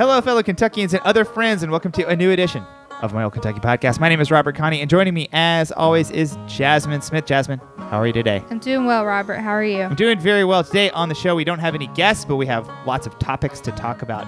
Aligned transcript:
Hello, 0.00 0.18
fellow 0.22 0.42
Kentuckians 0.42 0.94
and 0.94 1.02
other 1.02 1.26
friends, 1.26 1.62
and 1.62 1.70
welcome 1.70 1.92
to 1.92 2.08
a 2.08 2.16
new 2.16 2.30
edition 2.30 2.64
of 3.02 3.12
my 3.12 3.22
old 3.22 3.34
Kentucky 3.34 3.60
podcast. 3.60 4.00
My 4.00 4.08
name 4.08 4.18
is 4.18 4.30
Robert 4.30 4.56
Connie, 4.56 4.80
and 4.80 4.88
joining 4.88 5.12
me, 5.12 5.28
as 5.30 5.72
always, 5.72 6.10
is 6.10 6.38
Jasmine 6.46 7.02
Smith. 7.02 7.26
Jasmine, 7.26 7.60
how 7.76 7.98
are 7.98 8.06
you 8.06 8.14
today? 8.14 8.42
I'm 8.48 8.60
doing 8.60 8.86
well, 8.86 9.04
Robert. 9.04 9.40
How 9.40 9.50
are 9.50 9.62
you? 9.62 9.82
I'm 9.82 9.96
doing 9.96 10.18
very 10.18 10.42
well 10.42 10.64
today. 10.64 10.88
On 10.92 11.10
the 11.10 11.14
show, 11.14 11.34
we 11.34 11.44
don't 11.44 11.58
have 11.58 11.74
any 11.74 11.86
guests, 11.88 12.24
but 12.24 12.36
we 12.36 12.46
have 12.46 12.66
lots 12.86 13.06
of 13.06 13.18
topics 13.18 13.60
to 13.60 13.72
talk 13.72 14.00
about. 14.00 14.24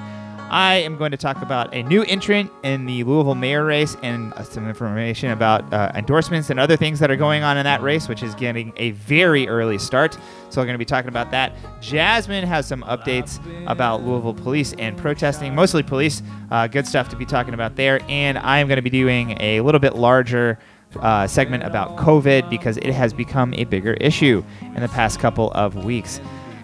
I 0.53 0.75
am 0.75 0.99
going 0.99 1.13
to 1.13 1.17
talk 1.17 1.41
about 1.41 1.75
a 1.75 1.83
new 1.83 2.03
entrant 2.03 2.53
in 2.63 2.85
the 2.85 3.05
Louisville 3.05 3.35
mayor 3.35 3.65
race 3.65 3.97
and 4.03 4.35
uh, 4.35 4.43
some 4.43 4.69
information 4.69 5.31
about 5.31 5.73
uh, 5.73 5.91
endorsements 5.95 6.51
and 6.51 6.61
other 6.61 6.77
things 6.77 6.99
that 6.99 7.11
are 7.11 7.17
going 7.17 7.43
on 7.43 7.57
in 7.57 7.65
that 7.65 7.81
race, 7.81 8.07
which 8.07 8.23
is 8.23 8.35
getting 8.35 8.71
a 8.77 8.91
very 8.91 9.49
early 9.49 9.79
start. 9.79 10.19
So 10.51 10.61
we're 10.61 10.67
going 10.67 10.75
to 10.75 10.79
be 10.79 10.85
talking 10.85 11.09
about 11.09 11.31
that. 11.31 11.55
Jasmine 11.81 12.45
has 12.45 12.69
some 12.69 12.83
updates 12.83 13.41
about 13.67 14.03
Louisville 14.03 14.35
police 14.35 14.75
and 14.75 14.95
protesting, 14.99 15.55
mostly 15.55 15.83
police. 15.83 16.23
Uh, 16.51 16.67
good 16.67 16.87
stuff 16.87 17.09
to 17.09 17.17
be 17.17 17.25
talking 17.25 17.55
about 17.55 17.77
there. 17.77 18.03
And 18.11 18.37
I 18.37 18.59
am 18.59 18.69
going 18.69 18.77
to 18.77 18.83
be 18.83 18.91
doing 18.91 19.39
a 19.41 19.63
little 19.63 19.81
bit 19.81 19.97
larger 19.97 20.59
uh, 20.97 21.27
segment 21.27 21.63
about 21.63 21.97
COVID 21.97 22.51
because 22.51 22.77
it 22.77 22.93
has 22.93 23.15
become 23.15 23.55
a 23.55 23.65
bigger 23.65 23.95
issue 23.95 24.45
in 24.61 24.83
the 24.83 24.89
past 24.89 25.19
couple 25.19 25.51
of 25.53 25.87
weeks. 25.87 26.21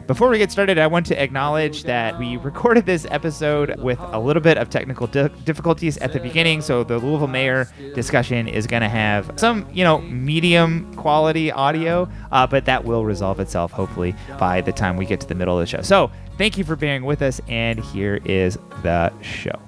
Before 0.08 0.30
we 0.30 0.38
get 0.38 0.50
started, 0.50 0.78
I 0.78 0.86
want 0.86 1.04
to 1.08 1.22
acknowledge 1.22 1.82
that 1.82 2.18
we 2.18 2.38
recorded 2.38 2.86
this 2.86 3.06
episode 3.10 3.78
with 3.78 3.98
a 4.00 4.18
little 4.18 4.40
bit 4.40 4.56
of 4.56 4.70
technical 4.70 5.06
di- 5.06 5.28
difficulties 5.44 5.98
at 5.98 6.14
the 6.14 6.18
beginning. 6.18 6.62
So 6.62 6.82
the 6.82 6.96
Louisville 6.96 7.26
mayor 7.26 7.68
discussion 7.94 8.48
is 8.48 8.66
going 8.66 8.80
to 8.80 8.88
have 8.88 9.30
some, 9.36 9.68
you 9.70 9.84
know, 9.84 9.98
medium 10.00 10.94
quality 10.94 11.52
audio, 11.52 12.08
uh, 12.32 12.46
but 12.46 12.64
that 12.64 12.86
will 12.86 13.04
resolve 13.04 13.38
itself 13.38 13.70
hopefully 13.70 14.14
by 14.38 14.62
the 14.62 14.72
time 14.72 14.96
we 14.96 15.04
get 15.04 15.20
to 15.20 15.28
the 15.28 15.34
middle 15.34 15.60
of 15.60 15.60
the 15.60 15.66
show. 15.66 15.82
So 15.82 16.10
thank 16.38 16.56
you 16.56 16.64
for 16.64 16.74
bearing 16.74 17.04
with 17.04 17.20
us, 17.20 17.38
and 17.46 17.78
here 17.78 18.18
is 18.24 18.56
the 18.82 19.12
show. 19.20 19.60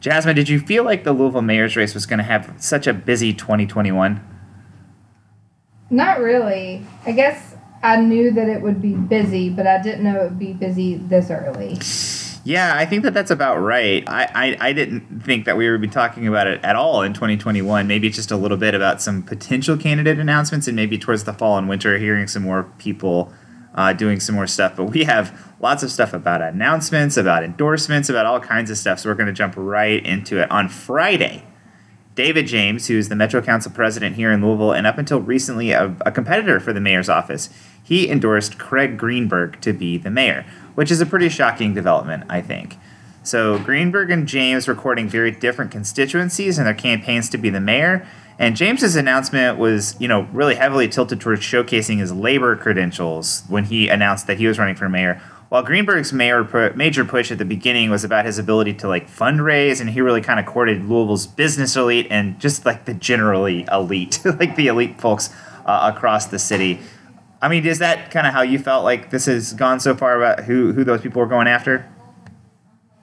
Jasmine, 0.00 0.34
did 0.34 0.48
you 0.48 0.60
feel 0.60 0.82
like 0.82 1.04
the 1.04 1.12
Louisville 1.12 1.42
mayor's 1.42 1.76
race 1.76 1.92
was 1.92 2.06
going 2.06 2.20
to 2.20 2.24
have 2.24 2.54
such 2.56 2.86
a 2.86 2.94
busy 2.94 3.34
2021? 3.34 4.26
Not 5.90 6.20
really. 6.20 6.86
I 7.04 7.12
guess 7.12 7.49
I 7.82 7.96
knew 7.96 8.30
that 8.32 8.48
it 8.48 8.60
would 8.60 8.82
be 8.82 8.94
busy, 8.94 9.48
but 9.48 9.66
I 9.66 9.80
didn't 9.80 10.04
know 10.04 10.20
it 10.20 10.24
would 10.24 10.38
be 10.38 10.52
busy 10.52 10.96
this 10.96 11.30
early. 11.30 11.78
Yeah, 12.44 12.74
I 12.74 12.86
think 12.86 13.02
that 13.02 13.12
that's 13.12 13.30
about 13.30 13.56
right. 13.60 14.02
I, 14.08 14.24
I, 14.34 14.68
I, 14.68 14.72
didn't 14.72 15.22
think 15.22 15.44
that 15.44 15.58
we 15.58 15.70
would 15.70 15.80
be 15.80 15.88
talking 15.88 16.26
about 16.26 16.46
it 16.46 16.62
at 16.64 16.74
all 16.74 17.02
in 17.02 17.12
2021. 17.12 17.86
Maybe 17.86 18.08
just 18.08 18.30
a 18.30 18.36
little 18.36 18.56
bit 18.56 18.74
about 18.74 19.02
some 19.02 19.22
potential 19.22 19.76
candidate 19.76 20.18
announcements 20.18 20.66
and 20.66 20.74
maybe 20.74 20.96
towards 20.96 21.24
the 21.24 21.34
fall 21.34 21.58
and 21.58 21.68
winter, 21.68 21.98
hearing 21.98 22.26
some 22.26 22.42
more 22.42 22.64
people 22.78 23.30
uh, 23.74 23.92
doing 23.92 24.20
some 24.20 24.34
more 24.34 24.46
stuff. 24.46 24.76
But 24.76 24.84
we 24.84 25.04
have 25.04 25.54
lots 25.60 25.82
of 25.82 25.92
stuff 25.92 26.14
about 26.14 26.40
announcements, 26.40 27.18
about 27.18 27.44
endorsements, 27.44 28.08
about 28.08 28.24
all 28.24 28.40
kinds 28.40 28.70
of 28.70 28.78
stuff. 28.78 29.00
So 29.00 29.10
we're 29.10 29.16
going 29.16 29.26
to 29.26 29.32
jump 29.32 29.54
right 29.56 30.04
into 30.04 30.40
it. 30.42 30.50
On 30.50 30.68
Friday, 30.68 31.44
David 32.14 32.46
James, 32.46 32.88
who's 32.88 33.08
the 33.08 33.16
Metro 33.16 33.40
Council 33.40 33.70
president 33.70 34.16
here 34.16 34.32
in 34.32 34.44
Louisville 34.44 34.72
and 34.72 34.86
up 34.86 34.98
until 34.98 35.20
recently 35.20 35.70
a, 35.70 35.94
a 36.04 36.10
competitor 36.10 36.58
for 36.58 36.72
the 36.72 36.80
mayor's 36.80 37.08
office, 37.08 37.50
he 37.82 38.10
endorsed 38.10 38.58
Craig 38.58 38.98
Greenberg 38.98 39.60
to 39.60 39.72
be 39.72 39.96
the 39.96 40.10
mayor, 40.10 40.44
which 40.74 40.90
is 40.90 41.00
a 41.00 41.06
pretty 41.06 41.28
shocking 41.28 41.72
development, 41.72 42.24
I 42.28 42.40
think. 42.40 42.76
So 43.22 43.58
Greenberg 43.58 44.10
and 44.10 44.26
James 44.26 44.66
recording 44.66 45.08
very 45.08 45.30
different 45.30 45.70
constituencies 45.70 46.58
in 46.58 46.64
their 46.64 46.74
campaigns 46.74 47.28
to 47.30 47.38
be 47.38 47.50
the 47.50 47.60
mayor. 47.60 48.06
And 48.38 48.56
James's 48.56 48.96
announcement 48.96 49.58
was, 49.58 49.94
you 50.00 50.08
know, 50.08 50.22
really 50.32 50.54
heavily 50.54 50.88
tilted 50.88 51.20
towards 51.20 51.42
showcasing 51.42 51.98
his 51.98 52.12
labor 52.12 52.56
credentials 52.56 53.42
when 53.48 53.64
he 53.64 53.88
announced 53.88 54.26
that 54.26 54.38
he 54.38 54.46
was 54.46 54.58
running 54.58 54.76
for 54.76 54.88
mayor. 54.88 55.20
While 55.50 55.64
Greenberg's 55.64 56.12
mayor 56.12 56.72
major 56.76 57.04
push 57.04 57.32
at 57.32 57.38
the 57.38 57.44
beginning 57.44 57.90
was 57.90 58.04
about 58.04 58.24
his 58.24 58.38
ability 58.38 58.72
to 58.74 58.88
like 58.88 59.10
fundraise, 59.10 59.80
and 59.80 59.90
he 59.90 60.00
really 60.00 60.20
kind 60.20 60.38
of 60.38 60.46
courted 60.46 60.84
Louisville's 60.84 61.26
business 61.26 61.74
elite 61.74 62.06
and 62.08 62.38
just 62.38 62.64
like 62.64 62.84
the 62.84 62.94
generally 62.94 63.66
elite, 63.72 64.20
like 64.24 64.54
the 64.54 64.68
elite 64.68 65.00
folks 65.00 65.28
uh, 65.66 65.92
across 65.92 66.26
the 66.26 66.38
city. 66.38 66.78
I 67.42 67.48
mean, 67.48 67.66
is 67.66 67.80
that 67.80 68.12
kind 68.12 68.28
of 68.28 68.32
how 68.32 68.42
you 68.42 68.60
felt 68.60 68.84
like 68.84 69.10
this 69.10 69.26
has 69.26 69.52
gone 69.52 69.80
so 69.80 69.96
far 69.96 70.16
about 70.16 70.44
who 70.44 70.72
who 70.72 70.84
those 70.84 71.00
people 71.00 71.20
were 71.20 71.26
going 71.26 71.48
after? 71.48 71.84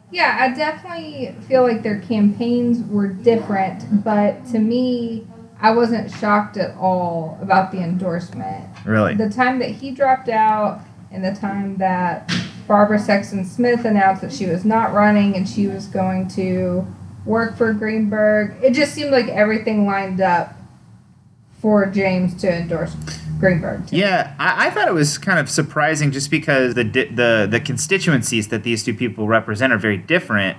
Yeah, 0.09 0.37
I 0.39 0.55
definitely 0.55 1.35
feel 1.49 1.63
like 1.63 1.83
their 1.83 1.99
campaigns 1.99 2.81
were 2.89 3.09
different, 3.09 4.05
but 4.05 4.45
to 4.51 4.59
me, 4.59 5.27
I 5.59 5.71
wasn't 5.71 6.09
shocked 6.09 6.55
at 6.55 6.77
all 6.77 7.37
about 7.41 7.73
the 7.73 7.79
endorsement. 7.79 8.69
Really? 8.85 9.15
The 9.15 9.29
time 9.29 9.59
that 9.59 9.71
he 9.71 9.91
dropped 9.91 10.29
out 10.29 10.79
and 11.17 11.35
the 11.35 11.39
time 11.39 11.77
that 11.77 12.31
Barbara 12.67 12.99
Sexton 12.99 13.43
Smith 13.43 13.85
announced 13.85 14.21
that 14.21 14.31
she 14.31 14.45
was 14.45 14.63
not 14.63 14.93
running 14.93 15.35
and 15.35 15.49
she 15.49 15.65
was 15.65 15.87
going 15.87 16.27
to 16.29 16.85
work 17.25 17.57
for 17.57 17.73
Greenberg, 17.73 18.55
it 18.63 18.73
just 18.73 18.93
seemed 18.93 19.09
like 19.09 19.27
everything 19.27 19.87
lined 19.87 20.21
up 20.21 20.53
for 21.59 21.87
James 21.87 22.39
to 22.41 22.53
endorse 22.53 22.95
Greenberg. 23.39 23.91
Yeah, 23.91 24.35
I, 24.37 24.67
I, 24.67 24.69
thought 24.69 24.87
it 24.87 24.93
was 24.93 25.17
kind 25.17 25.39
of 25.39 25.49
surprising 25.49 26.11
just 26.11 26.29
because 26.29 26.75
the 26.75 26.83
the 26.83 27.47
the 27.49 27.59
constituencies 27.59 28.49
that 28.49 28.61
these 28.61 28.83
two 28.83 28.93
people 28.93 29.27
represent 29.27 29.73
are 29.73 29.79
very 29.79 29.97
different. 29.97 30.57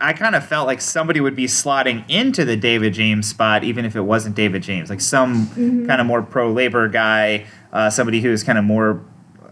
I 0.00 0.12
kind 0.12 0.34
of 0.34 0.44
felt 0.44 0.66
like 0.66 0.80
somebody 0.80 1.20
would 1.20 1.36
be 1.36 1.46
slotting 1.46 2.04
into 2.10 2.44
the 2.44 2.56
David 2.56 2.94
James 2.94 3.28
spot, 3.28 3.62
even 3.62 3.84
if 3.84 3.94
it 3.94 4.00
wasn't 4.00 4.34
David 4.34 4.64
James, 4.64 4.90
like 4.90 5.00
some 5.00 5.46
mm-hmm. 5.46 5.86
kind 5.86 6.00
of 6.00 6.06
more 6.06 6.20
pro 6.20 6.50
labor 6.50 6.88
guy, 6.88 7.46
uh, 7.72 7.88
somebody 7.88 8.20
who 8.20 8.32
is 8.32 8.42
kind 8.42 8.58
of 8.58 8.64
more 8.64 9.04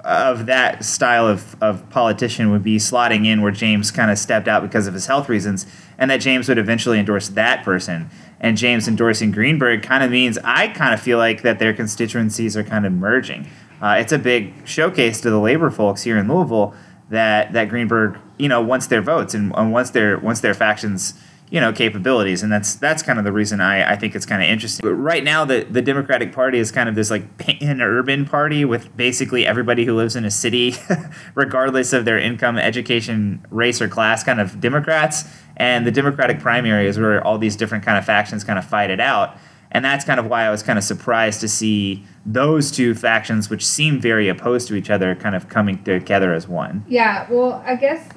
of 0.05 0.47
that 0.47 0.85
style 0.85 1.27
of, 1.27 1.57
of 1.63 1.89
politician 1.91 2.51
would 2.51 2.63
be 2.63 2.77
slotting 2.77 3.27
in 3.27 3.43
where 3.43 3.53
James 3.53 3.91
kind 3.91 4.11
of 4.11 4.19
stepped 4.19 4.47
out 4.47 4.63
because 4.63 4.87
of 4.87 4.95
his 4.95 5.07
health 5.07 5.29
reasons, 5.29 5.67
and 5.99 6.11
that 6.11 6.19
James 6.19 6.49
would 6.49 6.59
eventually 6.59 6.99
endorse 6.99 7.29
that 7.31 7.65
person 7.65 8.11
and 8.45 8.59
James 8.59 8.87
endorsing 8.87 9.31
Greenberg 9.31 9.83
kind 9.83 10.05
of 10.05 10.11
means 10.11 10.37
I 10.45 10.69
kind 10.69 10.93
of 10.93 11.01
feel 11.01 11.17
like 11.17 11.41
that 11.43 11.59
their 11.59 11.73
constituencies 11.73 12.59
are 12.59 12.63
kind 12.63 12.85
of 12.85 12.93
merging. 12.93 13.49
Uh, 13.81 13.97
it's 13.99 14.13
a 14.13 14.19
big 14.19 14.53
showcase 14.67 15.23
to 15.23 15.31
the 15.31 15.41
labor 15.41 15.71
folks 15.71 16.03
here 16.03 16.19
in 16.19 16.29
Louisville 16.29 16.75
that 17.09 17.55
that 17.55 17.71
Greenberg, 17.71 18.19
you 18.39 18.49
know, 18.51 18.61
wants 18.61 18.87
their 18.87 19.01
votes 19.01 19.33
and, 19.33 19.51
and 19.57 19.73
once 19.73 19.91
their 19.91 20.19
once 20.19 20.41
their 20.41 20.53
factions 20.53 21.15
you 21.51 21.61
know 21.61 21.73
capabilities 21.73 22.43
and 22.43 22.51
that's 22.51 22.75
that's 22.77 23.03
kind 23.03 23.19
of 23.19 23.25
the 23.25 23.33
reason 23.33 23.61
I, 23.61 23.93
I 23.93 23.97
think 23.97 24.15
it's 24.15 24.27
kind 24.27 24.43
of 24.43 24.49
interesting. 24.49 24.83
But 24.83 24.95
right 24.95 25.23
now 25.23 25.45
the, 25.45 25.65
the 25.65 25.83
democratic 25.83 26.33
party 26.33 26.59
is 26.59 26.73
kind 26.73 26.89
of 26.89 26.95
this 26.95 27.11
like 27.11 27.37
pan 27.39 27.81
urban 27.81 28.25
party 28.25 28.65
with 28.65 28.97
basically 28.97 29.47
everybody 29.47 29.85
who 29.85 29.95
lives 29.95 30.17
in 30.17 30.25
a 30.25 30.31
city 30.31 30.75
regardless 31.35 31.93
of 31.93 32.05
their 32.05 32.19
income 32.19 32.59
education 32.59 33.47
race 33.51 33.83
or 33.83 33.89
class 33.89 34.25
kind 34.25 34.41
of 34.41 34.61
democrats. 34.61 35.25
And 35.57 35.87
the 35.87 35.93
democratic 35.93 36.41
primary 36.41 36.89
is 36.89 36.99
where 36.99 37.25
all 37.25 37.39
these 37.39 37.55
different 37.55 37.85
kind 37.85 37.99
of 37.99 38.05
factions 38.05 38.43
kind 38.43 38.59
of 38.59 38.65
fight 38.65 38.91
it 38.91 38.99
out. 38.99 39.37
And 39.71 39.85
that's 39.85 40.05
kind 40.05 40.19
of 40.21 40.27
why 40.27 40.45
i 40.45 40.51
was 40.51 40.63
kind 40.63 40.79
of 40.79 40.85
surprised 40.85 41.41
to 41.41 41.49
see 41.49 42.05
those 42.25 42.71
two 42.71 42.95
factions 42.95 43.51
which 43.51 43.67
seem 43.67 44.01
very 44.01 44.29
opposed 44.29 44.67
to 44.69 44.75
each 44.75 44.89
other 44.89 45.15
kind 45.15 45.37
of 45.37 45.49
coming 45.49 45.83
together 45.85 46.33
as 46.33 46.49
one. 46.49 46.85
Yeah 46.89 47.31
well 47.31 47.63
i 47.67 47.77
guess 47.77 48.09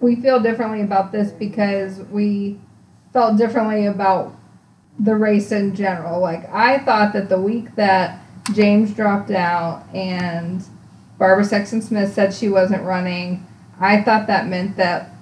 we 0.00 0.16
feel 0.16 0.40
differently 0.40 0.82
about 0.82 1.12
this 1.12 1.30
because 1.30 2.00
we 2.10 2.58
felt 3.12 3.36
differently 3.36 3.86
about 3.86 4.34
the 4.98 5.14
race 5.14 5.52
in 5.52 5.74
general. 5.74 6.20
Like 6.20 6.48
I 6.52 6.78
thought 6.78 7.12
that 7.12 7.28
the 7.28 7.40
week 7.40 7.74
that 7.76 8.20
James 8.52 8.94
dropped 8.94 9.30
out 9.30 9.84
and 9.94 10.64
Barbara 11.18 11.44
Sexton 11.44 11.82
Smith 11.82 12.12
said 12.12 12.32
she 12.32 12.48
wasn't 12.48 12.84
running, 12.84 13.46
I 13.80 14.02
thought 14.02 14.26
that 14.28 14.46
meant 14.46 14.76
that 14.76 15.12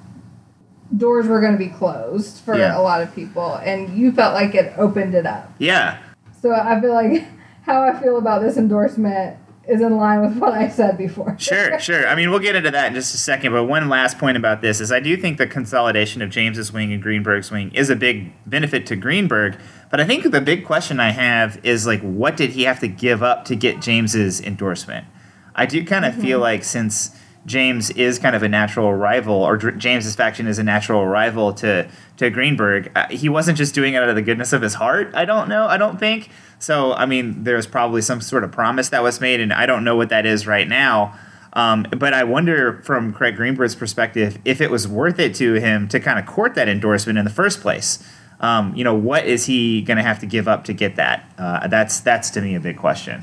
doors 0.97 1.27
were 1.27 1.41
going 1.41 1.53
to 1.53 1.59
be 1.59 1.69
closed 1.69 2.41
for 2.41 2.57
yeah. 2.57 2.79
a 2.79 2.81
lot 2.81 3.03
of 3.03 3.15
people 3.15 3.57
and 3.57 3.97
you 3.97 4.13
felt 4.13 4.35
like 4.35 4.55
it 4.55 4.73
opened 4.77 5.15
it 5.15 5.27
up. 5.27 5.53
Yeah. 5.59 5.99
So 6.41 6.53
I 6.53 6.81
feel 6.81 6.93
like 6.93 7.27
how 7.63 7.83
I 7.83 8.01
feel 8.01 8.19
about 8.19 8.43
this 8.43 8.57
endorsement 8.57 9.37
is 9.69 9.81
in 9.81 9.97
line 9.97 10.21
with 10.21 10.37
what 10.39 10.53
I 10.53 10.69
said 10.69 10.97
before. 10.97 11.37
sure, 11.39 11.79
sure. 11.79 12.07
I 12.07 12.15
mean, 12.15 12.31
we'll 12.31 12.39
get 12.39 12.55
into 12.55 12.71
that 12.71 12.89
in 12.89 12.95
just 12.95 13.15
a 13.15 13.19
second. 13.19 13.53
But 13.53 13.65
one 13.65 13.89
last 13.89 14.19
point 14.19 14.37
about 14.37 14.61
this 14.61 14.81
is 14.81 14.93
I 14.93 15.01
do 15.01 15.17
think 15.17 15.39
the 15.39 15.47
consolidation 15.47 16.23
of 16.23 16.31
James's 16.31 16.73
wing 16.73 16.93
and 16.93 17.03
Greenberg's 17.03 17.51
wing 17.51 17.73
is 17.75 17.91
a 17.91 17.97
big 17.97 18.33
benefit 18.47 18.87
to 18.87 18.97
Greenberg. 18.97 19.59
But 19.91 20.01
I 20.01 20.05
think 20.05 20.31
the 20.31 20.41
big 20.41 20.65
question 20.65 21.01
I 21.01 21.11
have 21.11 21.61
is 21.65 21.87
like, 21.87 22.01
what 22.01 22.37
did 22.37 22.51
he 22.51 22.63
have 22.63 22.81
to 22.81 22.89
give 22.89 23.23
up 23.23 23.45
to 23.47 23.57
get 23.57 23.81
James's 23.81 24.41
endorsement? 24.41 25.07
I 25.55 25.67
do 25.67 25.85
kind 25.85 26.05
of 26.05 26.13
mm-hmm. 26.13 26.23
feel 26.23 26.39
like 26.39 26.65
since 26.65 27.17
James 27.47 27.91
is 27.91 28.19
kind 28.19 28.37
of 28.37 28.43
a 28.43 28.49
natural 28.49 28.93
rival, 28.93 29.37
or 29.37 29.57
James's 29.57 30.15
faction 30.15 30.47
is 30.47 30.59
a 30.59 30.65
natural 30.65 31.07
rival 31.07 31.53
to 31.55 31.89
to 32.17 32.31
Greenberg, 32.31 32.91
uh, 32.95 33.09
he 33.09 33.29
wasn't 33.29 33.59
just 33.59 33.75
doing 33.75 33.95
it 33.95 34.03
out 34.03 34.09
of 34.09 34.15
the 34.15 34.23
goodness 34.23 34.53
of 34.53 34.63
his 34.63 34.75
heart. 34.75 35.11
I 35.15 35.25
don't 35.25 35.49
know. 35.49 35.67
I 35.67 35.77
don't 35.77 35.99
think. 35.99 36.31
So, 36.59 36.95
I 36.95 37.07
mean, 37.07 37.45
there's 37.45 37.67
probably 37.67 38.01
some 38.03 38.21
sort 38.21 38.43
of 38.43 38.53
promise 38.53 38.89
that 38.89 39.03
was 39.03 39.21
made, 39.21 39.41
and 39.41 39.53
I 39.53 39.67
don't 39.67 39.85
know 39.85 39.97
what 39.97 40.09
that 40.09 40.25
is 40.25 40.47
right 40.47 40.67
now. 40.67 41.19
Um, 41.53 41.87
but 41.97 42.13
I 42.13 42.25
wonder, 42.25 42.83
from 42.83 43.13
Craig 43.13 43.37
Greenberg's 43.37 43.75
perspective, 43.75 44.39
if 44.45 44.61
it 44.61 44.71
was 44.71 44.87
worth 44.89 45.19
it 45.19 45.35
to 45.37 45.55
him 45.55 45.89
to 45.89 46.01
kind 46.01 46.19
of 46.19 46.27
court 46.27 46.55
that 46.55 46.69
endorsement 46.69 47.19
in 47.19 47.25
the 47.25 47.31
first 47.31 47.61
place. 47.61 47.99
Um, 48.39 48.75
you 48.75 48.85
know, 48.85 48.95
what 48.95 49.25
is 49.25 49.47
he 49.47 49.81
going 49.81 49.97
to 49.97 50.03
have 50.03 50.19
to 50.19 50.27
give 50.27 50.47
up 50.47 50.65
to 50.65 50.75
get 50.75 50.97
that? 50.97 51.31
Uh, 51.39 51.69
that's 51.69 52.01
that's 52.01 52.29
to 52.31 52.43
me 52.43 52.55
a 52.55 52.61
big 52.61 52.77
question. 52.77 53.23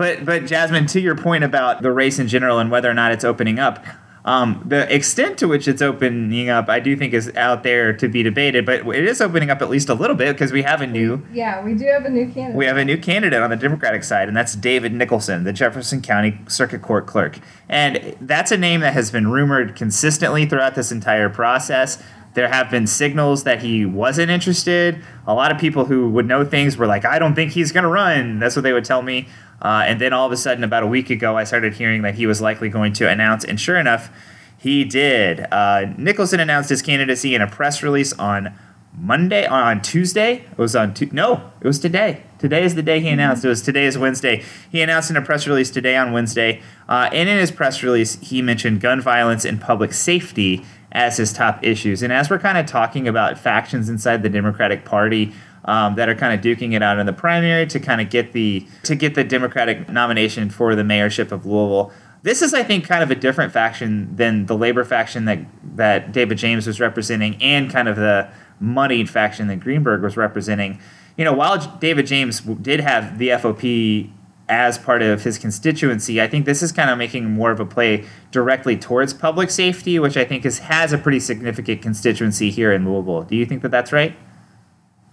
But 0.00 0.24
but 0.24 0.46
Jasmine, 0.46 0.86
to 0.86 1.00
your 1.00 1.14
point 1.14 1.44
about 1.44 1.82
the 1.82 1.92
race 1.92 2.18
in 2.18 2.26
general 2.26 2.58
and 2.58 2.70
whether 2.70 2.90
or 2.90 2.94
not 2.94 3.12
it's 3.12 3.22
opening 3.22 3.58
up, 3.58 3.84
Um, 4.24 4.62
the 4.66 4.92
extent 4.94 5.38
to 5.38 5.48
which 5.48 5.66
it's 5.66 5.80
opening 5.80 6.50
up, 6.50 6.68
I 6.68 6.78
do 6.78 6.94
think, 6.94 7.14
is 7.14 7.34
out 7.36 7.62
there 7.62 7.92
to 7.94 8.06
be 8.08 8.22
debated. 8.22 8.64
But 8.66 8.86
it 8.86 9.04
is 9.04 9.20
opening 9.20 9.50
up 9.50 9.60
at 9.62 9.68
least 9.70 9.88
a 9.90 9.94
little 9.94 10.16
bit 10.16 10.32
because 10.32 10.52
we 10.52 10.62
have 10.62 10.80
a 10.82 10.86
new 10.86 11.22
Yeah, 11.32 11.62
we 11.64 11.74
do 11.74 11.86
have 11.86 12.04
a 12.06 12.10
new 12.10 12.26
candidate. 12.30 12.56
we 12.56 12.66
have 12.66 12.78
a 12.78 12.84
new 12.84 12.96
candidate 12.96 13.42
on 13.42 13.50
the 13.50 13.56
Democratic 13.56 14.02
side, 14.04 14.26
and 14.28 14.36
that's 14.36 14.54
David 14.54 14.92
Nicholson, 14.94 15.44
the 15.44 15.52
Jefferson 15.52 16.00
County 16.02 16.38
Circuit 16.48 16.80
Court 16.82 17.06
clerk. 17.06 17.38
And 17.68 18.14
that's 18.22 18.50
a 18.52 18.58
name 18.58 18.80
that 18.80 18.94
has 18.94 19.10
been 19.10 19.28
rumored 19.30 19.74
consistently 19.76 20.46
throughout 20.46 20.74
this 20.76 20.90
entire 20.92 21.28
process. 21.28 22.02
There 22.34 22.48
have 22.48 22.70
been 22.70 22.86
signals 22.86 23.44
that 23.44 23.60
he 23.62 23.84
wasn't 23.84 24.30
interested. 24.30 25.02
A 25.26 25.34
lot 25.34 25.50
of 25.50 25.58
people 25.58 25.86
who 25.86 26.08
would 26.10 26.26
know 26.26 26.44
things 26.44 26.76
were 26.76 26.86
like, 26.86 27.04
I 27.04 27.18
don't 27.18 27.34
think 27.34 27.52
he's 27.52 27.72
going 27.72 27.82
to 27.84 27.90
run. 27.90 28.38
That's 28.38 28.54
what 28.54 28.62
they 28.62 28.72
would 28.72 28.84
tell 28.84 29.02
me. 29.02 29.28
Uh, 29.60 29.82
and 29.86 30.00
then 30.00 30.12
all 30.12 30.26
of 30.26 30.32
a 30.32 30.36
sudden, 30.36 30.64
about 30.64 30.82
a 30.82 30.86
week 30.86 31.10
ago, 31.10 31.36
I 31.36 31.44
started 31.44 31.74
hearing 31.74 32.02
that 32.02 32.14
he 32.14 32.26
was 32.26 32.40
likely 32.40 32.68
going 32.68 32.92
to 32.94 33.08
announce. 33.08 33.44
And 33.44 33.60
sure 33.60 33.78
enough, 33.78 34.10
he 34.56 34.84
did. 34.84 35.46
Uh, 35.52 35.92
Nicholson 35.96 36.38
announced 36.38 36.70
his 36.70 36.82
candidacy 36.82 37.34
in 37.34 37.42
a 37.42 37.46
press 37.46 37.82
release 37.82 38.12
on 38.14 38.54
Monday 38.96 39.46
on 39.46 39.80
Tuesday. 39.82 40.44
It 40.50 40.58
was 40.58 40.74
on 40.76 40.94
tu- 40.94 41.10
no, 41.12 41.50
it 41.60 41.66
was 41.66 41.78
today. 41.78 42.22
Today 42.38 42.64
is 42.64 42.74
the 42.74 42.82
day 42.82 43.00
he 43.00 43.08
announced. 43.08 43.44
It 43.44 43.48
was 43.48 43.62
today 43.62 43.84
is 43.84 43.96
Wednesday. 43.96 44.42
He 44.70 44.80
announced 44.82 45.10
in 45.10 45.16
a 45.16 45.22
press 45.22 45.46
release 45.46 45.70
today 45.70 45.96
on 45.96 46.12
Wednesday. 46.12 46.62
Uh, 46.88 47.08
and 47.12 47.28
in 47.28 47.38
his 47.38 47.50
press 47.50 47.82
release, 47.82 48.18
he 48.20 48.42
mentioned 48.42 48.80
gun 48.80 49.00
violence 49.00 49.44
and 49.44 49.60
public 49.60 49.92
safety 49.92 50.64
as 50.92 51.16
his 51.16 51.32
top 51.32 51.64
issues. 51.64 52.02
And 52.02 52.12
as 52.12 52.30
we're 52.30 52.38
kind 52.38 52.58
of 52.58 52.66
talking 52.66 53.06
about 53.06 53.38
factions 53.38 53.88
inside 53.88 54.22
the 54.22 54.30
Democratic 54.30 54.84
Party. 54.84 55.32
Um, 55.62 55.94
that 55.96 56.08
are 56.08 56.14
kind 56.14 56.32
of 56.32 56.42
duking 56.42 56.74
it 56.74 56.82
out 56.82 56.98
in 56.98 57.04
the 57.04 57.12
primary 57.12 57.66
to 57.66 57.78
kind 57.78 58.00
of 58.00 58.08
get 58.08 58.32
the 58.32 58.66
to 58.82 58.94
get 58.94 59.14
the 59.14 59.22
Democratic 59.22 59.90
nomination 59.90 60.48
for 60.48 60.74
the 60.74 60.82
mayorship 60.82 61.32
of 61.32 61.44
Louisville. 61.44 61.92
This 62.22 62.40
is, 62.40 62.54
I 62.54 62.62
think, 62.62 62.86
kind 62.86 63.02
of 63.02 63.10
a 63.10 63.14
different 63.14 63.52
faction 63.52 64.16
than 64.16 64.46
the 64.46 64.56
labor 64.56 64.84
faction 64.84 65.26
that 65.26 65.40
that 65.76 66.12
David 66.12 66.38
James 66.38 66.66
was 66.66 66.80
representing, 66.80 67.36
and 67.42 67.70
kind 67.70 67.88
of 67.88 67.96
the 67.96 68.30
moneyed 68.58 69.08
faction 69.08 69.48
that 69.48 69.60
Greenberg 69.60 70.02
was 70.02 70.16
representing. 70.16 70.80
You 71.16 71.24
know, 71.24 71.32
while 71.32 71.58
David 71.78 72.06
James 72.06 72.40
did 72.40 72.80
have 72.80 73.18
the 73.18 73.28
FOP 73.28 74.10
as 74.50 74.76
part 74.76 75.00
of 75.00 75.22
his 75.22 75.38
constituency, 75.38 76.20
I 76.20 76.26
think 76.26 76.44
this 76.44 76.60
is 76.60 76.72
kind 76.72 76.90
of 76.90 76.98
making 76.98 77.30
more 77.30 77.52
of 77.52 77.60
a 77.60 77.64
play 77.64 78.04
directly 78.32 78.76
towards 78.76 79.14
public 79.14 79.48
safety, 79.48 79.98
which 79.98 80.16
I 80.16 80.24
think 80.24 80.44
is 80.44 80.58
has 80.58 80.92
a 80.92 80.98
pretty 80.98 81.20
significant 81.20 81.80
constituency 81.80 82.50
here 82.50 82.72
in 82.72 82.84
Louisville. 82.84 83.22
Do 83.22 83.36
you 83.36 83.46
think 83.46 83.62
that 83.62 83.70
that's 83.70 83.92
right? 83.92 84.16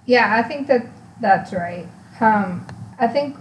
Yeah, 0.07 0.35
I 0.35 0.41
think 0.41 0.67
that 0.67 0.87
that's 1.21 1.53
right. 1.53 1.87
Um, 2.19 2.65
I 2.99 3.07
think 3.07 3.37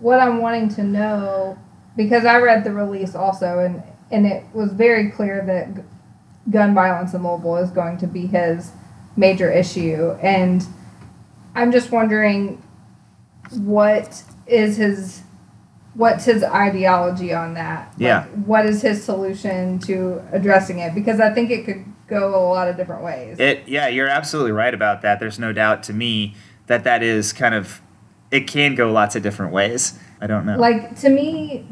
what 0.00 0.18
I'm 0.18 0.42
wanting 0.42 0.68
to 0.70 0.82
know 0.82 1.56
because 1.96 2.24
I 2.24 2.38
read 2.38 2.64
the 2.64 2.72
release 2.72 3.14
also, 3.14 3.60
and 3.60 3.82
and 4.10 4.26
it 4.26 4.44
was 4.52 4.72
very 4.72 5.10
clear 5.10 5.44
that 5.46 5.76
g- 5.76 5.82
gun 6.50 6.74
violence 6.74 7.14
in 7.14 7.22
Louisville 7.22 7.58
is 7.58 7.70
going 7.70 7.96
to 7.98 8.08
be 8.08 8.26
his 8.26 8.72
major 9.16 9.52
issue, 9.52 10.16
and 10.20 10.66
I'm 11.54 11.70
just 11.70 11.92
wondering 11.92 12.60
what 13.50 14.24
is 14.46 14.76
his 14.76 15.22
what's 15.94 16.24
his 16.24 16.42
ideology 16.42 17.34
on 17.34 17.54
that? 17.54 17.88
Like, 17.92 18.00
Yeah. 18.00 18.24
what 18.46 18.64
is 18.64 18.80
his 18.80 19.04
solution 19.04 19.78
to 19.80 20.22
addressing 20.32 20.78
it? 20.78 20.94
Because 20.94 21.20
I 21.20 21.30
think 21.34 21.50
it 21.50 21.66
could 21.66 21.84
go 22.08 22.34
a 22.34 22.48
lot 22.48 22.66
of 22.68 22.76
different 22.76 23.02
ways. 23.02 23.38
It 23.38 23.64
yeah, 23.66 23.88
you're 23.88 24.08
absolutely 24.08 24.52
right 24.52 24.72
about 24.72 25.02
that. 25.02 25.20
There's 25.20 25.38
no 25.38 25.52
doubt 25.52 25.82
to 25.84 25.92
me 25.92 26.34
that 26.66 26.84
that 26.84 27.02
is 27.02 27.32
kind 27.32 27.54
of 27.54 27.80
it 28.30 28.46
can 28.46 28.74
go 28.74 28.90
lots 28.90 29.14
of 29.16 29.22
different 29.22 29.52
ways. 29.52 29.98
I 30.20 30.26
don't 30.26 30.46
know. 30.46 30.56
Like 30.58 30.98
to 31.00 31.10
me, 31.10 31.66